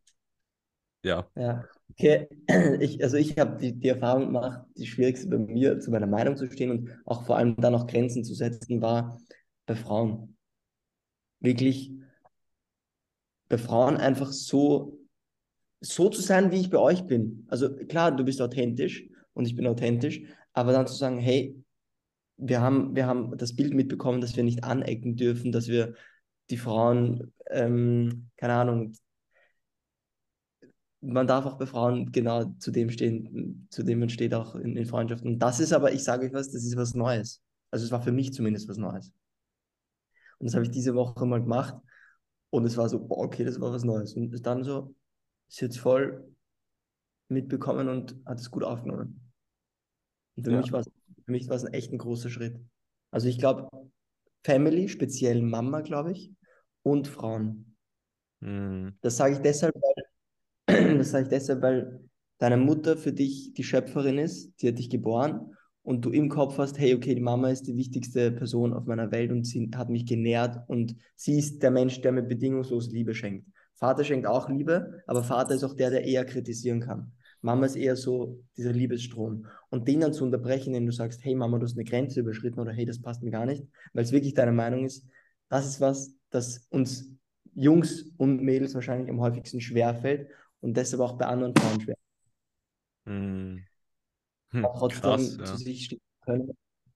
[1.03, 1.27] ja.
[1.35, 2.27] Ja, okay.
[2.81, 6.35] Ich, also ich habe die, die Erfahrung gemacht, die schwierigste bei mir, zu meiner Meinung
[6.37, 9.19] zu stehen und auch vor allem dann noch Grenzen zu setzen, war
[9.65, 10.35] bei Frauen.
[11.39, 11.91] Wirklich
[13.49, 14.97] bei Frauen einfach so,
[15.79, 17.45] so zu sein, wie ich bei euch bin.
[17.49, 20.21] Also klar, du bist authentisch und ich bin authentisch,
[20.53, 21.55] aber dann zu sagen, hey,
[22.37, 25.93] wir haben, wir haben das Bild mitbekommen, dass wir nicht anecken dürfen, dass wir
[26.49, 28.93] die Frauen, ähm, keine Ahnung,
[31.01, 34.75] man darf auch bei Frauen genau zu dem stehen, zu dem man steht auch in,
[34.75, 35.33] in Freundschaften.
[35.33, 37.41] Und das ist aber, ich sage euch was, das ist was Neues.
[37.71, 39.11] Also es war für mich zumindest was Neues.
[40.39, 41.75] Und das habe ich diese Woche mal gemacht
[42.49, 44.13] und es war so, okay, das war was Neues.
[44.13, 44.95] Und dann so,
[45.47, 46.33] ist jetzt voll
[47.29, 49.21] mitbekommen und hat es gut aufgenommen.
[50.35, 50.61] Und für Ja.
[50.61, 50.89] mich war es
[51.25, 52.57] für mich war es ein echt ein großer Schritt.
[53.11, 53.67] Also ich glaube,
[54.45, 56.31] Family, speziell Mama, glaube ich,
[56.83, 57.75] und Frauen.
[58.41, 58.93] Hm.
[59.01, 61.99] Das sage ich deshalb, weil, das sage ich deshalb, weil
[62.37, 66.57] deine Mutter für dich die Schöpferin ist, die hat dich geboren und du im Kopf
[66.59, 69.89] hast, hey, okay, die Mama ist die wichtigste Person auf meiner Welt und sie hat
[69.89, 73.47] mich genährt und sie ist der Mensch, der mir bedingungslos Liebe schenkt.
[73.77, 77.11] Vater schenkt auch Liebe, aber Vater ist auch der, der eher kritisieren kann.
[77.41, 79.45] Mama ist eher so dieser Liebesstrom.
[79.69, 82.59] Und den dann zu unterbrechen, indem du sagst, hey Mama, du hast eine Grenze überschritten
[82.59, 83.63] oder hey, das passt mir gar nicht,
[83.93, 85.05] weil es wirklich deine Meinung ist,
[85.49, 87.11] das ist was, das uns
[87.53, 90.29] Jungs und Mädels wahrscheinlich am häufigsten schwerfällt
[90.61, 91.95] und deshalb auch bei anderen Frauen schwer.
[93.05, 93.63] Hm.
[94.51, 95.57] Hm, Aber trotzdem krass, zu ja.
[95.57, 96.51] sich stehen können,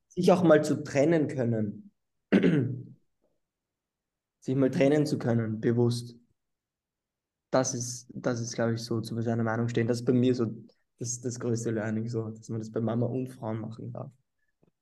[0.10, 1.92] sich auch mal zu trennen können.
[4.40, 6.16] sich mal trennen zu können, bewusst.
[7.52, 9.88] Das ist, das ist, glaube ich, so zu seiner Meinung stehen.
[9.88, 10.48] Das ist bei mir so
[11.00, 14.12] das, das größte Learning, so, dass man das bei Mama und Frauen machen darf.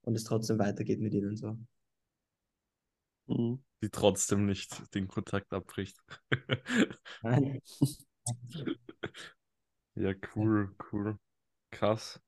[0.04, 1.58] Und es trotzdem weitergeht mit ihnen so.
[3.28, 3.64] Mhm.
[3.82, 5.98] Die trotzdem nicht den Kontakt abbricht.
[7.22, 7.62] Nein.
[9.96, 11.20] Ja, cool, cool.
[11.72, 12.20] Krass.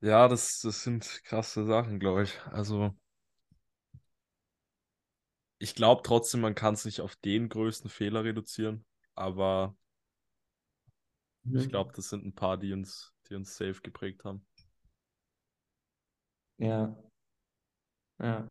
[0.00, 2.38] Ja, das, das sind krasse Sachen, glaube ich.
[2.52, 2.94] Also,
[5.58, 9.76] ich glaube trotzdem, man kann es nicht auf den größten Fehler reduzieren, aber
[11.52, 11.70] ich Mhm.
[11.70, 14.44] glaube, das sind ein paar, die uns, die uns safe geprägt haben.
[16.58, 16.94] Ja.
[18.18, 18.48] Ja.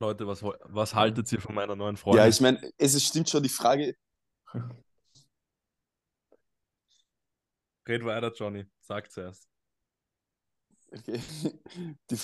[0.00, 2.28] Leute, was, was haltet ihr von meiner neuen Ja, Freundin?
[2.28, 3.94] ich meine, es ist, stimmt schon die Frage,
[7.88, 8.66] Red weiter, Johnny.
[8.80, 9.48] Sag zuerst.
[10.92, 11.20] okay,
[12.10, 12.18] die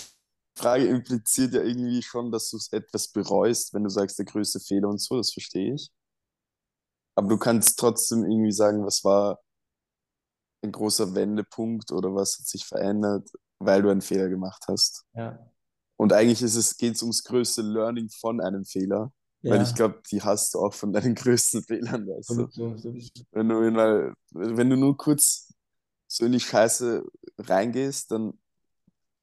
[0.57, 4.89] Frage impliziert ja irgendwie schon, dass du etwas bereust, wenn du sagst, der größte Fehler
[4.89, 5.91] und so, das verstehe ich.
[7.15, 9.41] Aber du kannst trotzdem irgendwie sagen, was war
[10.63, 15.05] ein großer Wendepunkt oder was hat sich verändert, weil du einen Fehler gemacht hast.
[15.15, 15.39] Ja.
[15.97, 19.63] Und eigentlich ist es, geht es ums größte Learning von einem Fehler, weil Ja.
[19.63, 22.49] ich glaube, die hast du auch von deinen größten Fehlern, weißt du.
[23.33, 25.53] Wenn du, mal, wenn du nur kurz
[26.09, 27.05] so in die Scheiße
[27.39, 28.39] reingehst, dann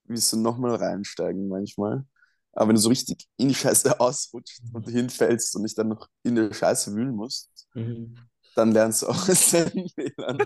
[0.05, 2.05] willst du nochmal reinsteigen manchmal.
[2.53, 6.07] Aber wenn du so richtig in die Scheiße ausrutscht und hinfällst und dich dann noch
[6.23, 8.15] in der Scheiße wühlen musst, Mhm.
[8.55, 10.37] dann lernst du auch aus deinen Fehlern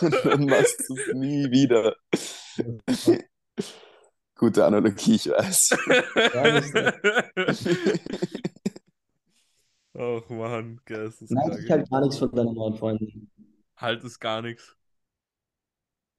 [0.00, 1.94] und dann machst du es nie wieder.
[4.36, 5.68] Gute Analogie, ich weiß.
[6.24, 7.66] das
[9.96, 11.70] Och Mann, Nein, ich geisteskrank.
[11.70, 13.30] halt gar nichts von deiner neuen Freundin.
[13.76, 14.76] Halt es gar nichts.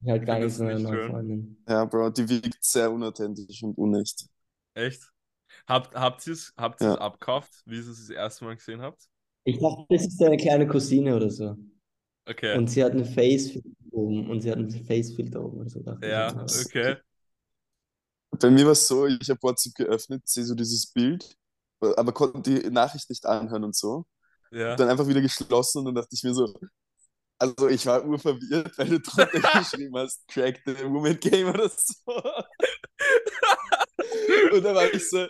[0.00, 1.10] Ich halt gar nichts von deiner neuen?
[1.10, 1.64] Freundin.
[1.68, 4.26] Ja, Bro, die wirkt sehr unauthentisch und unecht.
[4.74, 5.12] Echt?
[5.68, 7.00] Habt, habt ihr es habt ihr's Ja.
[7.00, 9.02] abgekauft, wie ihr es das erste Mal gesehen habt?
[9.44, 11.56] Ich dachte, das ist deine kleine Cousine oder so.
[12.28, 12.56] Okay.
[12.56, 15.80] Und sie hat eine Facefilter oben und sie hat einen Facefilter oben oder so.
[15.80, 16.12] Dachte ich.
[16.12, 16.28] Ja,
[16.66, 16.96] okay.
[18.38, 21.36] Bei mir war es so, ich habe WhatsApp geöffnet, sehe so dieses Bild,
[21.80, 24.04] aber konnte die Nachricht nicht anhören und so.
[24.50, 24.76] Ja.
[24.76, 26.52] Dann einfach wieder geschlossen und dann dachte ich mir so,
[27.38, 29.26] also ich war urverwirrt, weil du drunter
[29.60, 31.94] geschrieben hast, Crack the Woman Game oder so.
[34.56, 35.26] Und dann war ich so,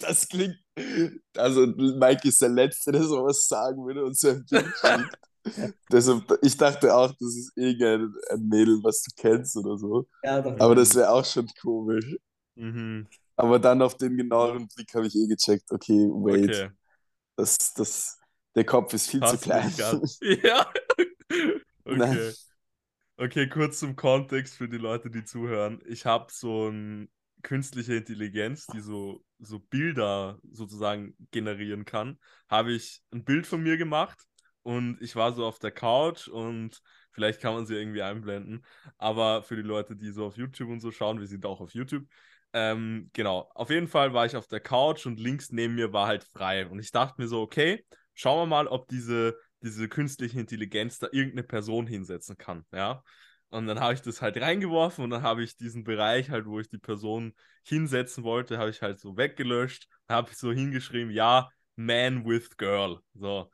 [0.00, 0.56] das klingt,
[1.36, 5.18] also Mike ist der Letzte, der sowas sagen würde und so ein Bild schickt.
[5.90, 10.08] Deshalb, ich dachte auch, das ist irgendein ein Mädel, was du kennst oder so.
[10.22, 10.58] Ja, doch.
[10.60, 12.16] Aber das wäre auch schon komisch.
[12.56, 13.06] Mhm.
[13.36, 16.70] Aber dann auf den genaueren Blick habe ich eh gecheckt, okay, wait, Okay.
[17.36, 18.18] das, das,
[18.54, 19.66] der Kopf ist viel zu Passt klein.
[19.66, 20.18] nicht ganz.
[20.20, 20.70] Ja.
[21.88, 21.96] Okay.
[21.98, 22.34] Nein.
[23.18, 25.80] Okay, kurz zum Kontext für die Leute, die zuhören.
[25.86, 27.08] Ich habe so eine
[27.46, 32.18] künstliche Intelligenz, die so, so Bilder sozusagen generieren kann.
[32.48, 34.18] Habe ich ein Bild von mir gemacht
[34.62, 36.82] und ich war so auf der Couch und
[37.12, 38.66] vielleicht kann man sie irgendwie einblenden.
[38.98, 41.72] Aber für die Leute, die so auf YouTube und so schauen, wir sind auch auf
[41.72, 42.04] YouTube.
[42.52, 46.08] Ähm, genau, auf jeden Fall war ich auf der Couch und links neben mir war
[46.08, 46.66] halt frei.
[46.66, 51.06] Und ich dachte mir so, okay, schauen wir mal, ob diese, diese künstliche Intelligenz da
[51.12, 53.04] irgendeine Person hinsetzen kann, ja.
[53.50, 56.58] Und dann habe ich das halt reingeworfen und dann habe ich diesen Bereich halt, wo
[56.60, 61.48] ich die Person hinsetzen wollte, habe ich halt so weggelöscht, habe ich so hingeschrieben, ja,
[61.76, 63.50] Man with Girl, so.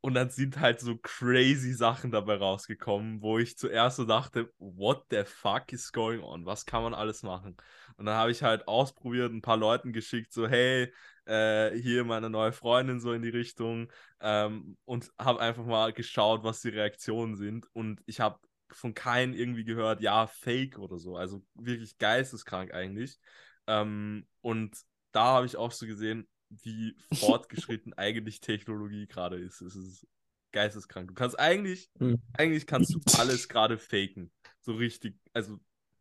[0.00, 5.06] und dann sind halt so crazy Sachen dabei rausgekommen, wo ich zuerst so dachte, what
[5.10, 6.44] the fuck is going on?
[6.46, 7.56] Was kann man alles machen?
[7.96, 10.92] Und dann habe ich halt ausprobiert, ein paar Leuten geschickt, so, hey,
[11.26, 16.44] äh, hier meine neue Freundin so in die Richtung ähm, und habe einfach mal geschaut,
[16.44, 17.66] was die Reaktionen sind.
[17.72, 18.38] Und ich habe
[18.76, 21.16] von keinem irgendwie gehört, ja, fake oder so.
[21.16, 23.18] Also wirklich geisteskrank eigentlich.
[23.66, 24.76] Ähm, und
[25.12, 29.60] da habe ich auch so gesehen, wie fortgeschritten eigentlich Technologie gerade ist.
[29.60, 30.06] Es ist
[30.52, 31.08] geisteskrank.
[31.08, 32.22] Du kannst eigentlich, mhm.
[32.32, 34.30] eigentlich kannst du alles gerade faken.
[34.60, 35.18] So richtig.
[35.32, 35.58] Also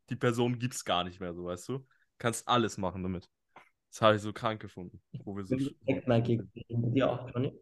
[0.10, 1.86] die Person gibt es gar nicht mehr, so weißt du.
[2.18, 3.30] Kannst alles machen damit.
[3.90, 5.02] Das habe ich so krank gefunden.
[5.24, 5.56] Wo wir so
[6.94, 7.54] dir auch, Johnny?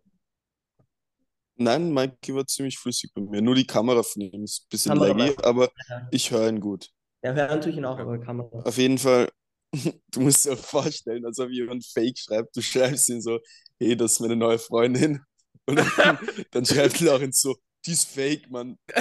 [1.64, 3.42] Nein, Mikey war ziemlich flüssig bei mir.
[3.42, 6.08] Nur die Kamera von ihm ist ein bisschen laggy, aber ja.
[6.12, 6.90] ich höre ihn gut.
[7.24, 8.62] Ja, hören tue ich ihn auch, aber Kamera.
[8.64, 9.30] Auf jeden Fall
[10.12, 12.56] du musst dir vorstellen, als ob jemand Fake schreibt.
[12.56, 13.40] Du schreibst ihm so,
[13.80, 15.22] hey, das ist meine neue Freundin.
[15.66, 16.18] Und dann,
[16.52, 18.78] dann schreibt Laurenz so, die ist fake, Mann.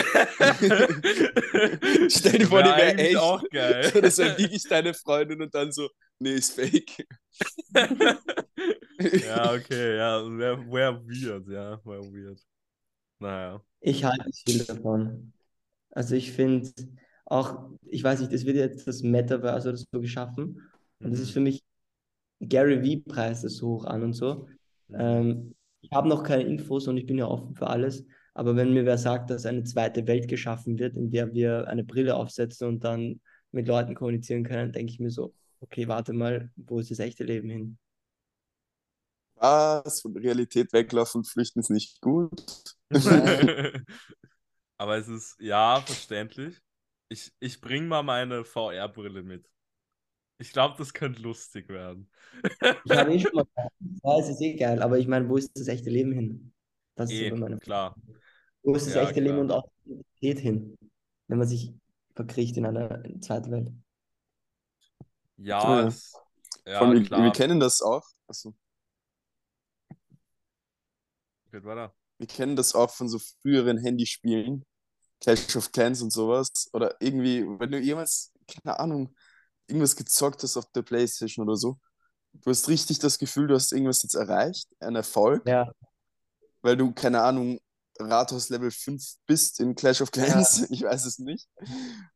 [2.08, 3.16] Stell dir vor, die wäre echt.
[3.16, 3.90] auch geil.
[4.00, 7.06] Das wäre wirklich deine Freundin und dann so, nee, ist fake.
[7.74, 12.40] ja, okay, ja, wäre wär weird, ja, wäre weird.
[13.20, 13.62] Naja.
[13.80, 15.32] Ich halte viel davon.
[15.90, 16.70] Also ich finde,
[17.24, 20.60] auch, ich weiß nicht, es wird jetzt das Metaverse oder so geschaffen.
[20.98, 21.34] Und das ist mhm.
[21.34, 21.62] für mich,
[22.40, 24.48] Gary Vee preist das so hoch an und so.
[24.92, 28.04] Ähm, ich habe noch keine Infos und ich bin ja offen für alles.
[28.34, 31.84] Aber wenn mir wer sagt, dass eine zweite Welt geschaffen wird, in der wir eine
[31.84, 33.20] Brille aufsetzen und dann
[33.52, 37.24] mit Leuten kommunizieren können, denke ich mir so, okay, warte mal, wo ist das echte
[37.24, 37.78] Leben hin?
[39.40, 40.02] Was?
[40.02, 42.44] Von Realität weglaufen und flüchten ist nicht gut.
[44.76, 46.60] Aber es ist, ja, verständlich.
[47.08, 49.50] Ich, ich bring mal meine VR-Brille mit.
[50.38, 52.10] Ich glaube, das könnte lustig werden.
[52.84, 53.44] ich habe eh schon mal
[54.02, 56.52] Ja, es ist eh geil, aber ich meine, wo ist das echte Leben hin?
[56.94, 57.94] Das eh, ist meine klar.
[58.62, 59.24] Wo ist das ja, echte klar.
[59.24, 60.78] Leben und auch die Identität hin,
[61.28, 61.74] wenn man sich
[62.14, 63.72] verkriecht in einer zweiten Welt?
[65.36, 66.14] Ja, es,
[66.66, 67.22] ja Von, klar.
[67.22, 68.06] Wir kennen das auch.
[68.26, 68.54] Achso.
[71.50, 71.94] Geht weiter.
[72.18, 74.64] Wir kennen das auch von so früheren Handyspielen,
[75.20, 76.68] Clash of Clans und sowas.
[76.72, 79.14] Oder irgendwie, wenn du jemals, keine Ahnung,
[79.66, 81.78] irgendwas gezockt hast auf der Playstation oder so,
[82.34, 85.46] du hast richtig das Gefühl, du hast irgendwas jetzt erreicht, einen Erfolg.
[85.48, 85.70] Ja.
[86.62, 87.58] Weil du, keine Ahnung,
[87.98, 90.66] Rathaus Level 5 bist in Clash of Clans, ja.
[90.70, 91.48] ich weiß es nicht,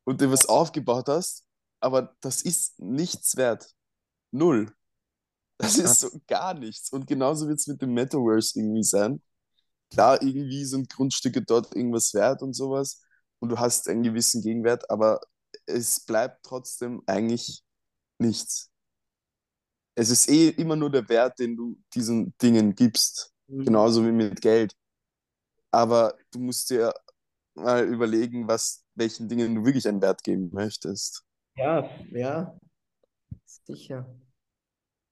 [0.04, 1.44] und du was aufgebaut hast,
[1.80, 3.70] aber das ist nichts wert.
[4.30, 4.72] Null.
[5.64, 6.90] Das ist so gar nichts.
[6.92, 9.20] Und genauso wird es mit dem Metaverse irgendwie sein
[9.94, 13.03] klar, irgendwie sind Grundstücke dort irgendwas wert und sowas
[13.38, 15.20] und du hast einen gewissen Gegenwert, aber
[15.66, 17.62] es bleibt trotzdem eigentlich
[18.18, 18.70] nichts.
[19.94, 23.64] Es ist eh immer nur der Wert, den du diesen Dingen gibst, mhm.
[23.64, 24.74] genauso wie mit Geld.
[25.70, 26.92] Aber du musst dir
[27.55, 31.24] mal überlegen, was, welchen Dingen du wirklich einen Wert geben möchtest.
[31.57, 32.59] Ja, ja,
[33.46, 34.05] sicher.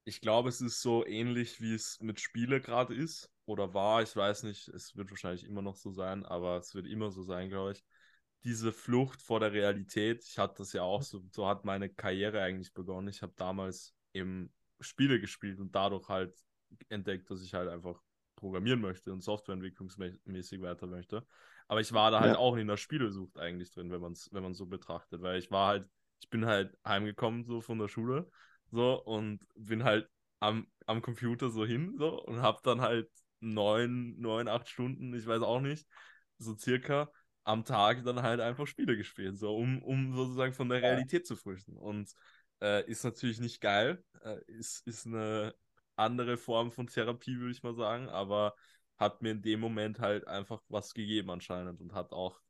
[0.05, 4.15] Ich glaube, es ist so ähnlich, wie es mit Spiele gerade ist oder war, ich
[4.15, 7.49] weiß nicht, es wird wahrscheinlich immer noch so sein, aber es wird immer so sein,
[7.49, 7.85] glaube ich.
[8.45, 12.43] Diese Flucht vor der Realität, ich hatte das ja auch so, so hat meine Karriere
[12.43, 13.07] eigentlich begonnen.
[13.09, 16.37] Ich habe damals eben Spiele gespielt und dadurch halt
[16.89, 18.01] entdeckt, dass ich halt einfach
[18.35, 21.25] programmieren möchte und softwareentwicklungsmäßig weiter möchte.
[21.69, 22.39] Aber ich war da halt ja.
[22.39, 25.51] auch in der Spielesucht eigentlich drin, wenn man es wenn man so betrachtet, weil ich
[25.53, 25.89] war halt,
[26.21, 28.29] ich bin halt heimgekommen so von der Schule
[28.73, 30.09] so und bin halt
[30.41, 33.09] am, am Computer so hin so und habe dann halt
[33.41, 35.87] neun, neun, acht Stunden, ich weiß auch nicht,
[36.39, 37.11] so circa
[37.45, 41.37] am Tag dann halt einfach Spiele gespielt, so um, um sozusagen von der Realität zu
[41.37, 41.77] flüchten.
[41.77, 42.11] Und
[42.61, 45.55] äh, ist natürlich nicht geil, äh, ist, ist eine
[45.97, 48.55] andere Form von Therapie, würde ich mal sagen, aber
[48.97, 52.41] hat mir in dem Moment halt einfach was gegeben anscheinend und hat auch,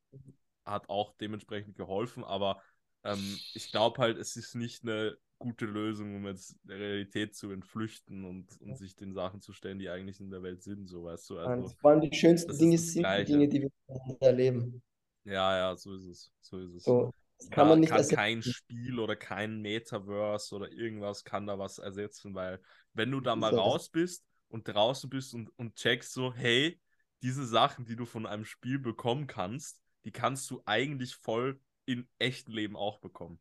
[0.65, 2.63] hat auch dementsprechend geholfen, aber
[3.05, 7.51] ähm, ich glaube halt, es ist nicht eine gute Lösung, um jetzt der Realität zu
[7.51, 11.05] entflüchten und, und sich den Sachen zu stellen, die eigentlich in der Welt sind, so
[11.05, 11.39] weißt du.
[11.39, 13.71] Also, vor allem die schönsten Dinge sind die Dinge, die wir
[14.21, 14.83] erleben.
[15.25, 16.33] Ja, ja, so ist es.
[16.41, 16.85] So ist es.
[16.85, 17.13] So,
[17.51, 22.35] kann man nicht kann kein Spiel oder kein Metaverse oder irgendwas kann da was ersetzen,
[22.35, 22.61] weil
[22.95, 26.81] wenn du da mal raus bist und draußen bist und, und checkst so, hey,
[27.23, 32.09] diese Sachen, die du von einem Spiel bekommen kannst, die kannst du eigentlich voll im
[32.19, 33.41] echten Leben auch bekommen.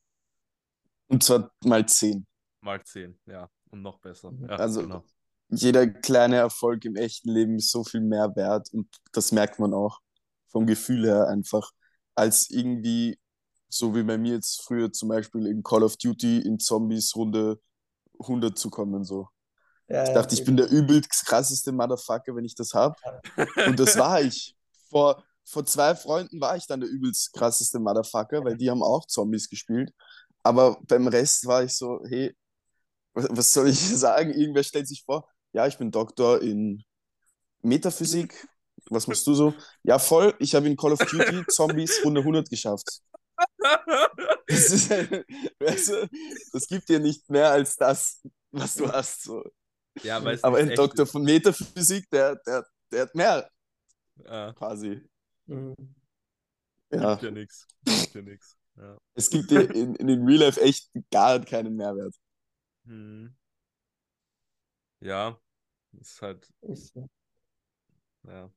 [1.12, 2.26] Und zwar mal zehn.
[2.62, 3.50] Mal zehn, ja.
[3.70, 4.32] Und noch besser.
[4.42, 5.04] Ja, also genau.
[5.50, 9.74] jeder kleine Erfolg im echten Leben ist so viel mehr wert und das merkt man
[9.74, 10.00] auch
[10.48, 11.72] vom Gefühl her einfach,
[12.16, 13.20] als irgendwie,
[13.68, 17.60] so wie bei mir jetzt früher zum Beispiel in Call of Duty in Zombies Runde
[18.20, 19.04] 100 zu kommen.
[19.04, 19.28] So.
[19.88, 22.98] Ja, Ich dachte, ich bin der übelst krasseste Motherfucker, wenn ich das hab.
[23.68, 24.56] Und das war ich.
[24.90, 29.06] Vor, vor zwei Freunden war ich dann der übelst krasseste Motherfucker, weil die haben auch
[29.08, 29.94] Zombies gespielt.
[30.44, 32.36] Aber beim Rest war ich so, hey,
[33.14, 34.34] was, soll ich sagen?
[34.34, 36.84] Irgendwer stellt sich vor, ja, ich bin Doktor in
[37.62, 38.48] Metaphysik.
[38.90, 39.54] Was machst du so?
[39.84, 40.34] Ja, voll.
[40.40, 43.02] Ich habe in Call of Duty Zombies Runde 100 geschafft.
[44.48, 46.10] Das, ist, weißt du,
[46.52, 49.24] das gibt dir nicht mehr als das, was du hast.
[49.24, 49.44] So.
[50.04, 51.12] Ja, Aber ein Doktor ist.
[51.12, 53.50] von Metaphysik, der, der, der hat mehr
[54.26, 55.02] Ja, quasi.
[55.46, 55.76] Mhm.
[56.92, 57.68] Ja, gibt ja nichts.
[57.86, 58.58] Gibt ja nichts.
[58.82, 58.98] Ja.
[59.14, 62.16] es gibt in, in den Real Life echt gar keinen Mehrwert.
[62.86, 63.36] Hm.
[65.02, 65.40] Ja,
[66.00, 67.08] ist halt, Ist so.
[68.28, 68.52] ja.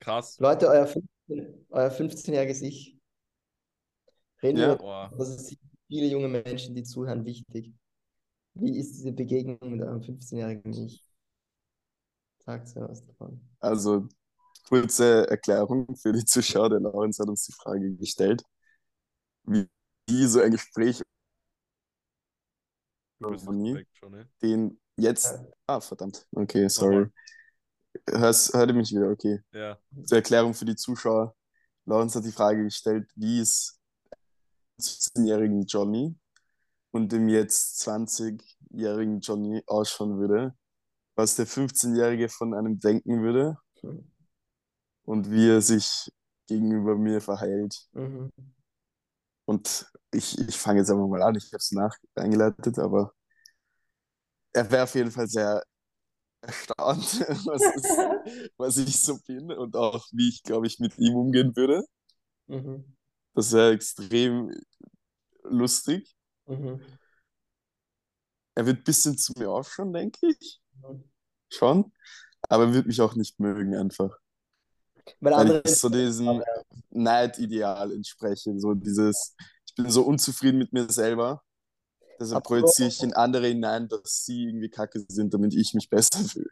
[0.00, 0.38] Krass.
[0.38, 2.98] Leute, euer 15, euer 15-jähriges Ich.
[4.42, 4.78] Reden Ja.
[4.78, 7.72] wir, das ist viele junge Menschen, die zuhören, wichtig.
[8.54, 11.02] Wie ist diese Begegnung mit eurem 15-jährigen Ich?
[12.38, 13.40] Sagt mir was davon.
[13.60, 14.06] Also,
[14.68, 16.70] kurze Erklärung für die Zuschauer.
[16.70, 18.42] Der Lorenz hat uns die Frage gestellt,
[19.44, 19.68] wie,
[20.08, 21.02] wie so ein Gespräch
[23.20, 23.72] Du bist noch nie.
[23.72, 24.28] perfekt schon, ne?
[24.42, 25.32] den jetzt.
[25.32, 25.46] Ja.
[25.66, 26.26] Ah, verdammt.
[26.32, 27.06] Okay, sorry.
[28.08, 29.10] Hörst, hört ihr mich wieder?
[29.10, 29.40] Okay.
[29.52, 29.78] Ja.
[30.04, 31.34] Zur Erklärung für die Zuschauer.
[31.86, 33.78] Lorenz hat die Frage gestellt, wie es
[34.80, 36.14] 17-jährigen Johnny
[36.90, 40.54] und dem jetzt 20-jährigen Johnny ausschauen würde,
[41.14, 44.10] was der 15-Jährige von einem denken würde Hm.
[45.04, 46.10] und wie er sich
[46.48, 47.86] gegenüber mir verhält.
[47.92, 48.30] Mhm.
[49.46, 53.12] Und ich, ich fange jetzt einfach mal an, ich habe es nach eingeleitet, aber
[54.52, 55.62] er wäre auf jeden Fall sehr
[56.40, 61.14] erstaunt, was, es, was ich so bin und auch wie ich, glaube ich, mit ihm
[61.14, 61.84] umgehen würde.
[62.46, 62.96] Mhm.
[63.34, 64.50] Das wäre extrem
[65.42, 66.14] lustig.
[66.46, 66.80] Mhm.
[68.54, 70.60] Er wird ein bisschen zu mir aufschauen, denke ich.
[70.82, 71.04] Mhm.
[71.50, 71.92] Schon.
[72.48, 74.16] Aber er wird mich auch nicht mögen, einfach.
[75.20, 76.42] Weil andere ich so diesem
[76.90, 78.58] Neidideal entspreche.
[78.58, 79.34] So dieses,
[79.66, 81.42] ich bin so unzufrieden mit mir selber.
[82.20, 86.18] Deshalb projiziere ich in andere hinein, dass sie irgendwie kacke sind, damit ich mich besser
[86.28, 86.50] fühle.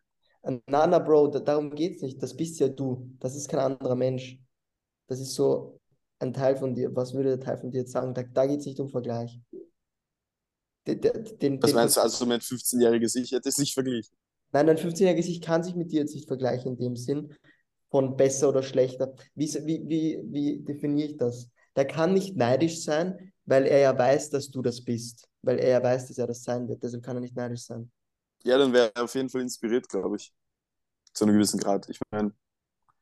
[0.66, 2.20] Na, na, Bro, da, darum geht's nicht.
[2.22, 3.10] Das bist ja du.
[3.20, 4.38] Das ist kein anderer Mensch.
[5.06, 5.80] Das ist so
[6.18, 6.94] ein Teil von dir.
[6.96, 8.12] Was würde der Teil von dir jetzt sagen?
[8.12, 9.40] Da, da geht's nicht um Vergleich.
[10.86, 12.00] Den, den, Was meinst du?
[12.00, 14.16] Also mein 15-jähriges Ich hätte es nicht verglichen.
[14.50, 17.32] Nein, dein 15-jähriges Ich kann sich mit dir jetzt nicht vergleichen in dem Sinn
[17.92, 19.14] von besser oder schlechter.
[19.37, 21.50] Wie, wie, wie, wie definiere ich das?
[21.76, 25.28] Der kann nicht neidisch sein, weil er ja weiß, dass du das bist.
[25.42, 26.83] Weil er ja weiß, dass er das sein wird.
[26.83, 27.92] Deshalb kann er nicht neidisch sein.
[28.44, 30.35] Ja, dann wäre er auf jeden Fall inspiriert, glaube ich.
[31.14, 31.88] Zu einem gewissen Grad.
[31.90, 32.35] Ich meine,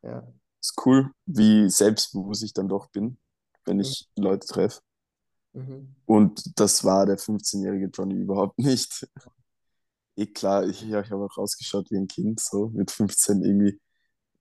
[0.03, 0.23] Ja.
[0.61, 3.19] ist cool, wie selbstbewusst ich dann doch bin,
[3.65, 4.81] wenn ich Leute treffe.
[5.55, 5.95] Mhm.
[6.07, 9.07] Und das war der 15-jährige Johnny überhaupt nicht.
[10.17, 13.81] Eh klar, ich, ja, ich habe auch rausgeschaut wie ein Kind, so mit 15 irgendwie.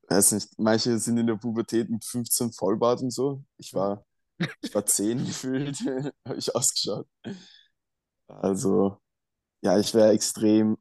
[0.10, 3.44] Weiß nicht, manche sind in der Pubertät mit 15 Vollbart und so.
[3.58, 4.06] Ich war,
[4.62, 5.78] ich war 10 gefühlt,
[6.28, 7.08] habe ich ausgeschaut.
[8.28, 8.98] Also,
[9.64, 10.78] ja, ich wäre extrem,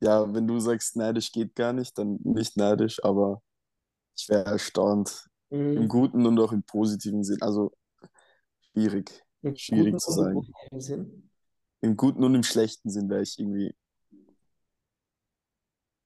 [0.00, 3.42] ja, wenn du sagst, neidisch geht gar nicht, dann nicht neidisch, aber
[4.16, 5.28] ich wäre erstaunt.
[5.74, 5.88] Im Mhm.
[5.88, 7.42] guten und auch im positiven Sinn.
[7.42, 7.72] Also,
[8.72, 9.24] schwierig.
[9.42, 10.54] Im schwierig guten zu sagen.
[10.70, 11.30] im Sinn.
[11.80, 13.74] Im guten und im schlechten Sinn wäre ich irgendwie,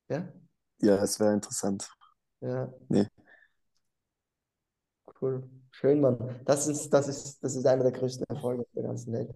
[0.08, 0.32] Ja,
[0.80, 1.88] ja, es wäre interessant.
[2.42, 2.72] Ja.
[2.88, 3.06] Nee.
[5.20, 5.48] Cool.
[5.70, 6.40] Schön, Mann.
[6.44, 9.32] Das ist, das ist, das ist einer der größten Erfolge der ganzen Welt.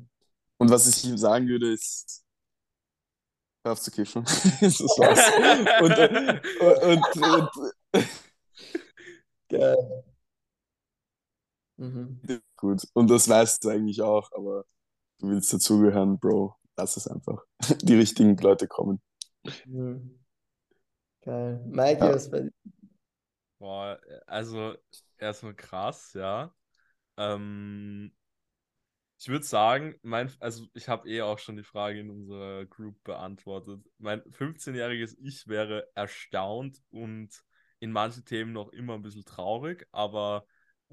[0.58, 2.24] Und was ich ihm sagen würde, ist,
[3.64, 4.24] hör auf zu kiffen.
[4.60, 5.20] das war's.
[5.82, 5.98] Und,
[6.82, 7.52] und,
[7.94, 8.08] und,
[9.48, 10.04] Geil.
[11.76, 12.20] Mhm.
[12.56, 12.82] gut.
[12.94, 14.64] Und das weißt du eigentlich auch, aber
[15.20, 16.54] du willst dazugehören, Bro.
[16.78, 17.42] Lass es einfach.
[17.82, 19.00] Die richtigen Leute kommen.
[19.64, 20.18] Mhm.
[21.22, 21.60] Geil.
[21.66, 22.14] Mikey, Ja.
[22.14, 22.50] was bei?
[23.66, 23.98] Boah,
[24.28, 24.76] also
[25.18, 26.54] erstmal krass, ja.
[27.16, 28.12] Ähm,
[29.18, 33.02] ich würde sagen, mein, also ich habe eh auch schon die Frage in unserer Group
[33.02, 33.84] beantwortet.
[33.98, 37.42] Mein 15-jähriges Ich wäre erstaunt und
[37.80, 40.46] in manchen Themen noch immer ein bisschen traurig, aber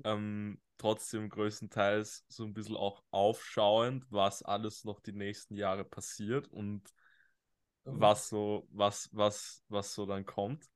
[0.03, 6.47] ähm, trotzdem größtenteils so ein bisschen auch aufschauend, was alles noch die nächsten Jahre passiert
[6.47, 6.91] und
[7.85, 10.72] was so, was, was, was so dann kommt.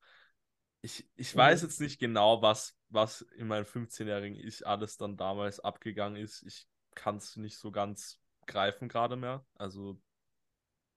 [0.88, 1.36] Ich, ich Mhm.
[1.36, 6.43] weiß jetzt nicht genau, was, was in meinem 15-jährigen Ich alles dann damals abgegangen ist.
[6.43, 9.45] Ich kann es nicht so ganz greifen gerade mehr.
[9.55, 9.99] Also,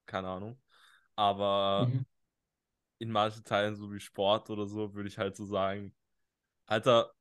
[0.07, 0.61] keine Ahnung.
[1.17, 2.05] Aber Mhm.
[2.99, 5.95] in manchen Teilen, so wie Sport oder so, würde ich halt so sagen,
[6.67, 7.13] Alter,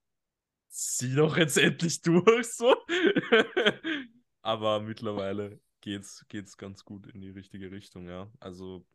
[0.70, 2.76] zieh doch jetzt endlich durch, so.
[4.42, 8.32] Aber mittlerweile geht's, geht's ganz gut in die richtige Richtung, ja.
[8.40, 8.86] Also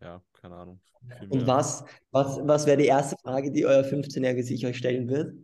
[0.00, 0.80] ja, keine Ahnung.
[1.30, 5.34] Und was, was, was wäre die erste Frage, die euer 15-jähriges Ich euch stellen wird?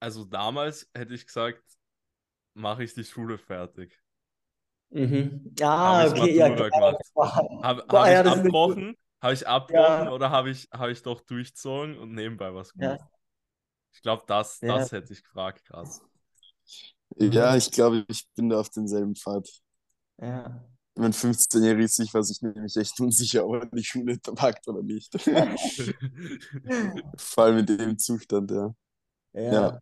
[0.00, 1.62] Also damals hätte ich gesagt,
[2.54, 4.00] mache ich die Schule fertig.
[4.90, 5.54] Mhm.
[5.60, 6.96] Ah, Habe ich okay, ja, gemacht.
[7.14, 7.62] Wow.
[7.62, 8.96] Habe hab ja, ich abgebrochen?
[9.20, 10.12] Habe ich abgebrochen Ja.
[10.12, 12.96] oder habe ich, hab ich doch durchgezogen und nebenbei was Ja.
[13.92, 14.78] Ich glaube, das, Ja.
[14.78, 16.00] das hätte ich gefragt, krass.
[17.16, 17.58] Ja, Mhm.
[17.58, 19.48] ich glaube, ich bin da auf denselben Pfad.
[20.20, 20.64] Ja.
[20.94, 25.12] Mein 15-jähriges Ich war sich nämlich echt unsicher, ob er die Schule packt oder nicht.
[27.16, 28.74] Vor allem in dem Zustand, ja.
[29.32, 29.52] Ja.
[29.52, 29.78] Ja.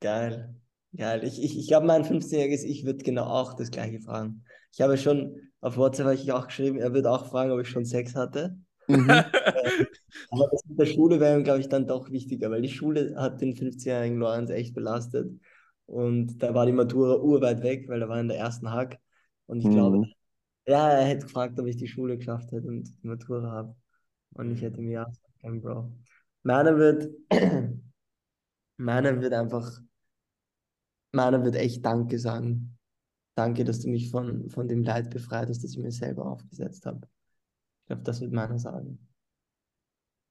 [0.00, 0.54] Geil.
[0.96, 1.24] Geil.
[1.24, 4.44] Ich, ich, ich glaube, mein 15-jähriges Ich wird genau auch das gleiche fragen.
[4.72, 7.68] Ich habe schon, auf WhatsApp habe ich auch geschrieben, er wird auch fragen, ob ich
[7.68, 8.56] schon Sex hatte.
[8.88, 9.24] Mhm.
[10.30, 13.40] Aber das mit der Schule wäre glaube ich, dann doch wichtiger, weil die Schule hat
[13.40, 15.30] den 15-jährigen Lorenz echt belastet.
[15.86, 18.98] Und da war die Matura urweit weg, weil er war in der ersten Hack.
[19.46, 20.12] Und ich glaube, Mhm.
[20.66, 23.76] ja, er hätte gefragt, ob ich die Schule geschafft hätte und die Matura habe.
[24.34, 25.92] Und ich hätte mir ja gesagt, Bro.
[26.42, 27.10] Meiner wird,
[28.76, 29.80] meiner wird einfach,
[31.12, 32.76] meiner wird echt Danke sagen.
[33.36, 36.86] Danke, dass du mich von, von dem Leid befreit hast, das ich mir selber aufgesetzt
[36.86, 37.08] habe.
[37.84, 38.98] Ich glaube, das wird meiner sagen.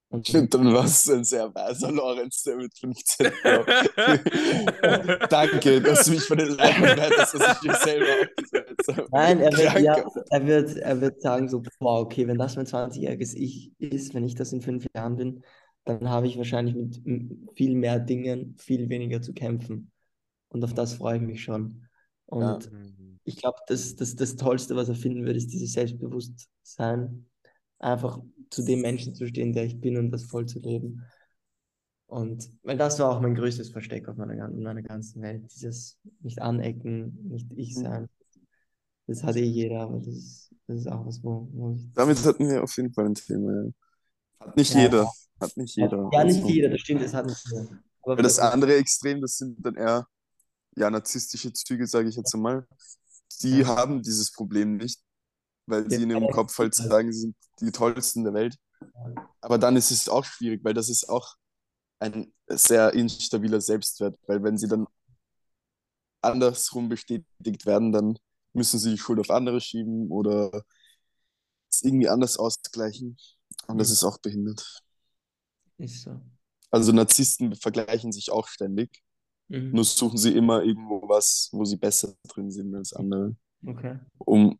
[0.10, 3.66] Und dann, Dann war es ein sehr weiser Lorenz, der mit 15 war.
[5.30, 9.08] Danke, dass du mich von den Leuten befreitest, dass ich mir selber aufgesetzt habe.
[9.12, 12.66] Nein, er wird, ja, er wird, er wird sagen so, wow, okay, wenn das mein
[12.66, 15.44] 20-jähriges Ich ist, wenn ich das in fünf Jahren bin,
[15.86, 17.02] dann habe ich wahrscheinlich mit
[17.56, 19.92] viel mehr Dingen viel weniger zu kämpfen.
[20.50, 21.88] Und auf das freue ich mich schon.
[22.26, 23.20] Und Mhm.
[23.24, 27.26] ich glaube, das, das, das Tollste, was er finden wird, ist dieses Selbstbewusstsein,
[27.80, 28.20] einfach
[28.50, 31.02] zu dem Menschen zu stehen, der ich bin und das voll zu leben.
[32.08, 35.98] Und weil das war auch mein größtes Versteck auf meiner, in meiner ganzen Welt, dieses
[36.22, 37.82] nicht anecken, nicht ich Mhm.
[37.82, 38.10] sein.
[39.08, 41.82] Das hat eh jeder, aber das ist, das ist auch was, wo, wo ich.
[41.94, 43.52] Damit hatten wir auf jeden Fall ein Thema.
[43.52, 43.72] Ja.
[44.40, 44.82] Hat nicht Ja.
[44.82, 45.12] jeder.
[45.40, 46.10] Hat nicht jeder.
[46.14, 47.68] Ja, nicht Also, jeder, das stimmt, das hat nicht jeder.
[48.04, 50.08] Aber das andere Extrem, das sind dann eher
[50.76, 52.68] ja, narzisstische Züge, sage ich jetzt einmal.
[53.42, 53.68] Die Ja.
[53.68, 55.00] haben dieses Problem nicht,
[55.66, 56.28] weil sie in ihrem.
[56.30, 58.58] Kopf halt sagen, sie sind die tollsten der Welt.
[59.42, 61.36] Aber dann ist es auch schwierig, weil das ist auch
[62.00, 64.88] ein sehr instabiler Selbstwert, weil wenn sie dann
[66.22, 68.18] andersrum bestätigt werden, dann
[68.54, 70.64] müssen sie die Schuld auf andere schieben oder
[71.72, 73.18] es irgendwie anders ausgleichen.
[73.68, 74.82] Und das ist auch behindert.
[75.78, 76.20] ist so.
[76.72, 79.02] Also Narzissten vergleichen sich auch ständig,
[79.50, 79.72] Mhm.
[79.72, 83.36] nur suchen sie immer irgendwo was, wo sie besser drin sind als andere,
[83.66, 84.00] Okay.
[84.20, 84.58] um,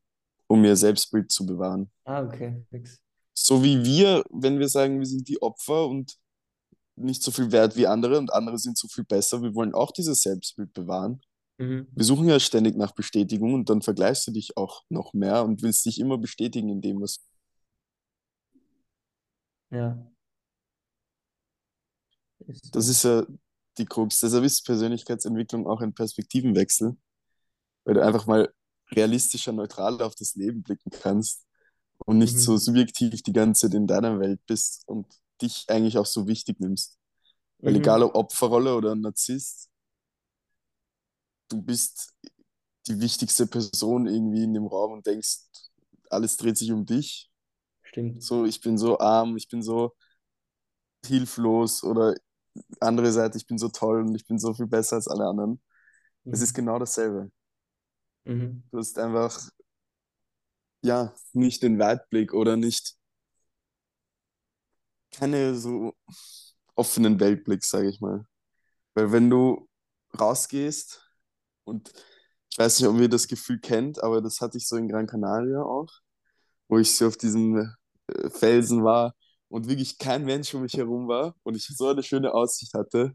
[0.54, 1.90] um ihr Selbstbild zu bewahren.
[2.06, 2.64] Ah, okay.
[2.70, 3.02] Fix.
[3.34, 6.16] So wie wir, wenn wir sagen, wir sind die Opfer und
[6.96, 9.92] nicht so viel wert wie andere und andere sind so viel besser, wir wollen auch
[9.92, 11.22] dieses Selbstbild bewahren.
[11.58, 11.88] Mhm.
[11.92, 15.64] Wir suchen ja ständig nach Bestätigung und dann vergleichst du dich auch noch mehr und
[15.64, 17.26] willst dich immer bestätigen in dem, was
[19.72, 20.08] Ja.
[22.46, 22.76] Ist.
[22.76, 23.26] Das ist ja
[23.80, 24.20] die Krux.
[24.20, 26.96] Deshalb ist Persönlichkeitsentwicklung auch ein Perspektivenwechsel,
[27.86, 28.54] weil du einfach mal
[28.92, 31.46] realistischer, neutraler auf das Leben blicken kannst
[32.00, 32.40] und nicht Mhm.
[32.40, 35.08] so subjektiv die ganze Zeit in deiner Welt bist und
[35.42, 36.98] dich eigentlich auch so wichtig nimmst.
[37.66, 37.78] Weil Mhm.
[37.78, 39.70] egal ob Opferrolle oder Narzisst,
[41.50, 42.14] du bist
[42.88, 45.40] die wichtigste Person irgendwie in dem Raum und denkst,
[46.10, 47.32] alles dreht sich um dich.
[47.84, 48.20] Stimmt.
[48.20, 49.94] So, ich bin so arm, ich bin so
[51.06, 52.16] hilflos oder
[52.82, 55.62] andere Seite, ich bin so toll und ich bin so viel besser als alle anderen.
[56.32, 56.56] Es ist Mhm.
[56.56, 57.32] genau dasselbe.
[58.26, 58.64] Mhm.
[58.72, 59.50] Du hast einfach,
[60.84, 62.96] ja, nicht den Weitblick oder nicht
[65.12, 65.94] keine so
[66.76, 68.26] offenen Weltblick, sage ich mal.
[68.96, 69.70] Weil wenn du
[70.20, 71.02] rausgehst
[71.66, 71.94] und
[72.52, 75.08] ich weiß nicht, ob ihr das Gefühl kennt, aber das hatte ich so in Gran
[75.08, 75.90] Canaria auch,
[76.70, 77.58] wo ich so auf diesem
[78.08, 79.16] äh, Felsen war
[79.50, 83.14] und wirklich kein Mensch um mich herum war und ich so eine schöne Aussicht hatte,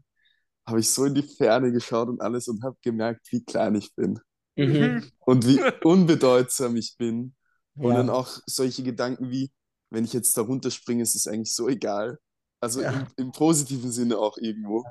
[0.67, 3.95] habe ich so in die Ferne geschaut und alles und habe gemerkt, wie klein ich
[3.95, 4.19] bin
[4.67, 5.03] Mhm.
[5.25, 7.35] und wie unbedeutsam ich bin.
[7.81, 7.97] Und Ja.
[7.97, 9.51] dann auch solche Gedanken wie,
[9.89, 12.19] wenn ich jetzt da runterspringe, ist es eigentlich so egal.
[12.61, 12.91] Also Ja.
[12.91, 14.85] im, im positiven Sinne auch irgendwo,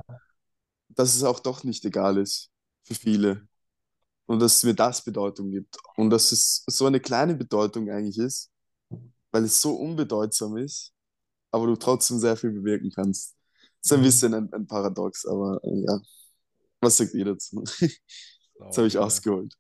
[0.89, 2.51] dass es auch doch nicht egal ist
[2.85, 3.47] für viele.
[4.27, 5.77] Und dass es mir das Bedeutung gibt.
[5.97, 8.51] Und dass es so eine kleine Bedeutung eigentlich ist,
[9.33, 10.93] weil es so unbedeutsam ist,
[11.53, 13.37] aber du trotzdem sehr viel bewirken kannst.
[13.83, 14.05] Das ist ein Mhm.
[14.05, 16.01] bisschen ein, ein Paradox, aber äh, ja.
[16.81, 17.65] Was sagt ihr dazu?
[18.61, 19.58] Das habe ich ausgeholt.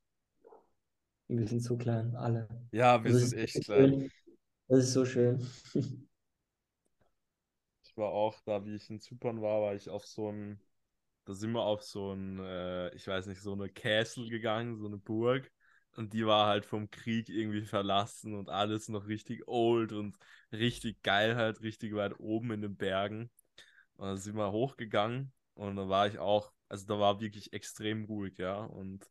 [1.29, 2.49] Wir sind so klein, alle.
[2.70, 3.95] Ja, wir Das sind ist echt so klein.
[3.95, 4.11] schön.
[4.68, 5.47] Das ist so schön.
[7.85, 10.59] Ich war auch da, wie ich in Zypern war, war ich auf so einem
[11.26, 14.87] da sind wir auf so ein, äh, ich weiß nicht, so eine Castle gegangen, so
[14.87, 15.53] eine Burg.
[15.97, 20.16] Und die war halt vom Krieg irgendwie verlassen und alles noch richtig old und
[20.53, 23.31] richtig geil halt, richtig weit oben in den Bergen.
[23.97, 28.05] Und dann sind wir hochgegangen und da war ich auch, also da war wirklich extrem
[28.07, 28.57] ruhig, ja.
[28.64, 29.09] Und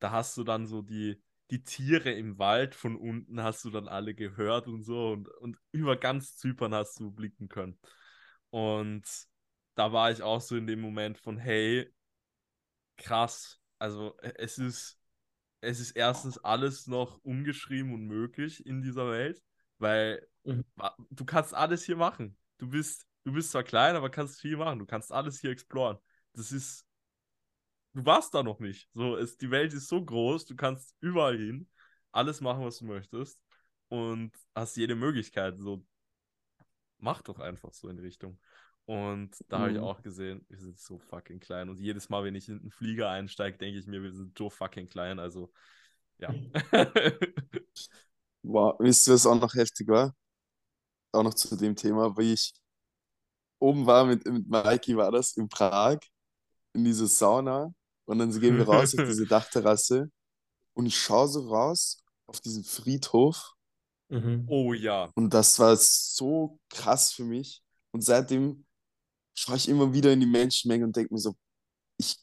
[0.00, 3.88] da hast du dann so die, die Tiere im Wald von unten hast du dann
[3.88, 7.78] alle gehört und so und, und über ganz Zypern hast du blicken können.
[8.50, 9.04] Und
[9.74, 11.92] da war ich auch so in dem Moment von, hey,
[12.96, 14.98] krass, also e, es ist
[15.64, 19.42] es ist erstens alles noch ungeschrieben und möglich in dieser Welt,
[19.78, 20.64] weil mhm.
[21.10, 22.36] du kannst alles hier machen.
[22.58, 24.78] Du bist, du bist zwar klein, aber kannst viel machen.
[24.78, 25.98] Du kannst alles hier exploren.
[26.34, 26.86] Das ist,
[27.94, 28.88] du warst da noch nicht.
[28.92, 31.68] So, es, die Welt ist so groß, du kannst überall hin,
[32.12, 33.40] alles machen, was du möchtest
[33.88, 35.58] und hast jede Möglichkeit.
[35.58, 35.84] So,
[36.98, 38.38] mach doch einfach so in die Richtung.
[38.86, 39.62] Und da mhm.
[39.62, 41.68] habe ich auch gesehen, wir sind so fucking klein.
[41.70, 44.50] Und jedes Mal, wenn ich in einen Flieger einsteige, denke ich mir, wir sind so
[44.50, 45.18] fucking klein.
[45.18, 45.52] Also,
[46.18, 46.34] ja.
[48.42, 50.14] wow, wisst ihr, was auch noch heftig war?
[51.12, 52.52] Auch noch zu dem Thema, wie ich
[53.58, 55.98] oben war mit, mit Mikey, war das in Prag,
[56.74, 57.72] in dieser Sauna.
[58.06, 60.10] Und dann gehen wir raus auf diese Dachterrasse.
[60.74, 63.52] Und ich schaue so raus auf diesen Friedhof.
[64.08, 64.44] Mhm.
[64.48, 65.10] Oh ja.
[65.14, 67.62] Und das war so krass für mich.
[67.92, 68.64] Und seitdem
[69.34, 71.34] schaue ich immer wieder in die Menschenmenge und denke mir so,
[71.96, 72.16] ich,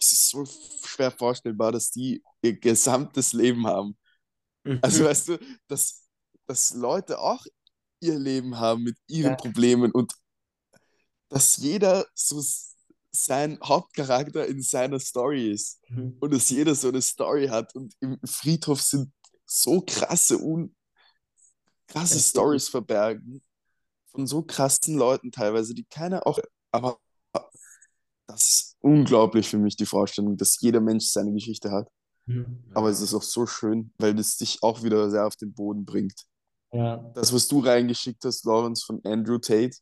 [0.00, 3.96] es ist so schwer vorstellbar, dass die ihr gesamtes Leben haben.
[4.80, 6.06] Also weißt du, dass,
[6.46, 7.44] dass Leute auch
[8.00, 9.36] ihr Leben haben mit ihren ja.
[9.36, 10.12] Problemen und
[11.28, 12.42] dass jeder so
[13.14, 16.16] sein Hauptcharakter in seiner Story ist mhm.
[16.20, 19.12] und dass jeder so eine Story hat und im Friedhof sind
[19.44, 20.74] so krasse, un
[21.86, 23.42] krasse Stories verbergen
[24.12, 26.38] von so krassen Leuten teilweise, die keiner auch,
[26.70, 26.98] aber
[28.26, 31.88] das ist unglaublich für mich, die Vorstellung, dass jeder Mensch seine Geschichte hat.
[32.26, 32.64] Mhm.
[32.72, 35.84] Aber es ist auch so schön, weil es dich auch wieder sehr auf den Boden
[35.84, 36.24] bringt.
[36.72, 36.98] Ja.
[37.14, 39.76] Das, was du reingeschickt hast, Lawrence, von Andrew Tate,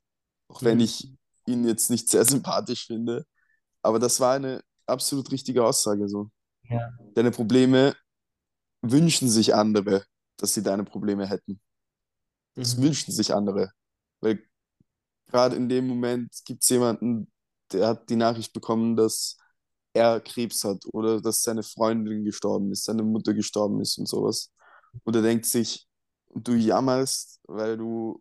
[0.48, 0.84] auch wenn mhm.
[0.84, 1.12] ich
[1.52, 3.26] ihn jetzt nicht sehr sympathisch finde,
[3.82, 6.30] aber das war eine absolut richtige Aussage so.
[6.68, 6.90] Ja.
[7.14, 7.94] Deine Probleme
[8.82, 10.04] wünschen sich andere,
[10.36, 11.60] dass sie deine Probleme hätten.
[12.54, 12.84] Das mhm.
[12.84, 13.72] wünschen sich andere.
[14.20, 14.42] Weil
[15.26, 17.30] gerade in dem Moment gibt es jemanden,
[17.72, 19.36] der hat die Nachricht bekommen, dass
[19.92, 24.52] er Krebs hat oder dass seine Freundin gestorben ist, seine Mutter gestorben ist und sowas.
[25.04, 25.86] Und er denkt sich,
[26.34, 28.20] du jammerst, weil du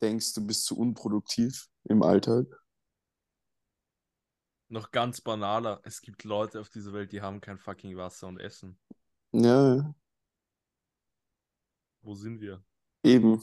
[0.00, 2.46] denkst, du bist zu unproduktiv im Alltag.
[4.68, 8.38] Noch ganz banaler, es gibt Leute auf dieser Welt, die haben kein fucking Wasser und
[8.40, 8.78] Essen.
[9.32, 9.94] Ja.
[12.02, 12.64] Wo sind wir?
[13.04, 13.42] Eben.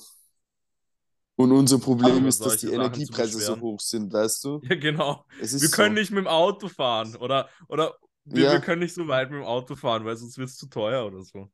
[1.35, 4.61] Und unser Problem ist, dass die Energiepreise so hoch sind, weißt du?
[4.63, 5.25] Ja, genau.
[5.39, 5.99] wir können so.
[5.99, 8.51] nicht mit dem Auto fahren oder, oder wir, ja.
[8.53, 11.05] wir können nicht so weit mit dem Auto fahren, weil sonst wird es zu teuer
[11.05, 11.49] oder so.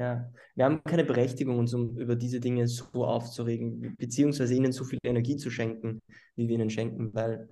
[0.00, 4.84] Ja, wir haben keine Berechtigung, uns um über diese Dinge so aufzuregen, beziehungsweise ihnen so
[4.84, 6.00] viel Energie zu schenken,
[6.36, 7.50] wie wir ihnen schenken, weil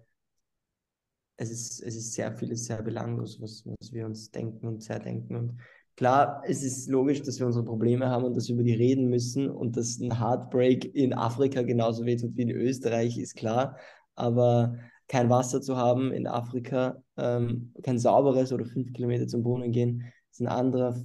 [1.36, 4.98] es ist, es ist sehr vieles sehr belanglos, was, was wir uns denken und sehr
[4.98, 5.36] denken.
[5.36, 5.60] Und
[5.96, 9.10] Klar, es ist logisch, dass wir unsere Probleme haben und dass wir über die reden
[9.10, 13.76] müssen und dass ein Heartbreak in Afrika genauso wehtut wie in Österreich, ist klar.
[14.14, 14.76] Aber
[15.08, 20.04] kein Wasser zu haben in Afrika, ähm, kein sauberes oder fünf Kilometer zum Brunnen gehen,
[20.30, 20.96] ist ein anderer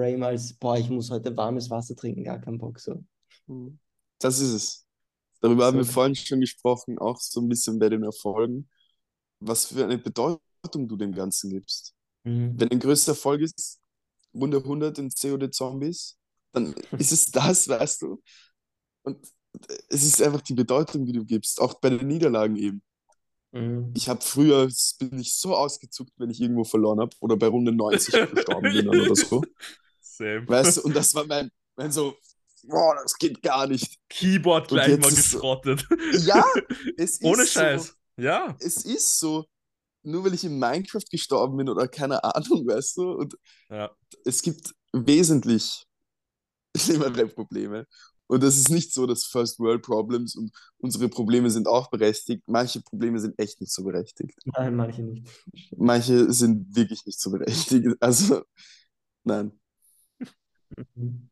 [0.00, 3.04] Frame als, boah, ich muss heute warmes Wasser trinken, gar kein Bock so.
[3.46, 3.78] Mhm.
[4.18, 4.86] Das ist es.
[5.40, 5.66] Darüber so.
[5.66, 8.68] haben wir vorhin schon gesprochen, auch so ein bisschen bei den Erfolgen,
[9.40, 10.40] was für eine Bedeutung
[10.88, 11.94] du dem Ganzen gibst.
[12.24, 12.58] Mhm.
[12.58, 13.78] Wenn ein größter Erfolg ist,
[14.34, 16.16] Runde 100 in COD Zombies,
[16.52, 18.22] dann ist es das, weißt du.
[19.02, 19.18] Und
[19.88, 22.82] es ist einfach die Bedeutung, die du gibst, auch bei den Niederlagen eben.
[23.52, 23.92] Mhm.
[23.94, 27.72] Ich habe früher, bin ich so ausgezuckt, wenn ich irgendwo verloren habe oder bei Runde
[27.72, 29.42] 90 gestorben bin oder so.
[30.20, 30.48] Same.
[30.48, 32.16] Weißt du, und das war mein, mein so,
[32.64, 33.98] boah, das geht gar nicht.
[34.08, 35.86] Keyboard gleich mal geschrottet.
[36.24, 36.44] Ja,
[36.96, 37.86] es ist Ohne Scheiß.
[38.16, 38.56] So, ja.
[38.60, 39.46] Es ist so
[40.02, 43.12] nur weil ich in Minecraft gestorben bin oder keine Ahnung, weißt du?
[43.12, 43.36] Und
[43.68, 43.90] ja.
[44.24, 45.84] es gibt wesentlich
[46.76, 47.86] schlimmere Probleme.
[48.26, 52.44] Und das ist nicht so, dass First World Problems und unsere Probleme sind auch berechtigt.
[52.46, 54.38] Manche Probleme sind echt nicht so berechtigt.
[54.44, 55.28] Nein, manche nicht.
[55.76, 57.88] Manche sind wirklich nicht so berechtigt.
[57.98, 58.44] Also,
[59.24, 59.59] nein.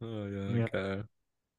[0.00, 0.66] oh ja, ja.
[0.68, 1.08] geil.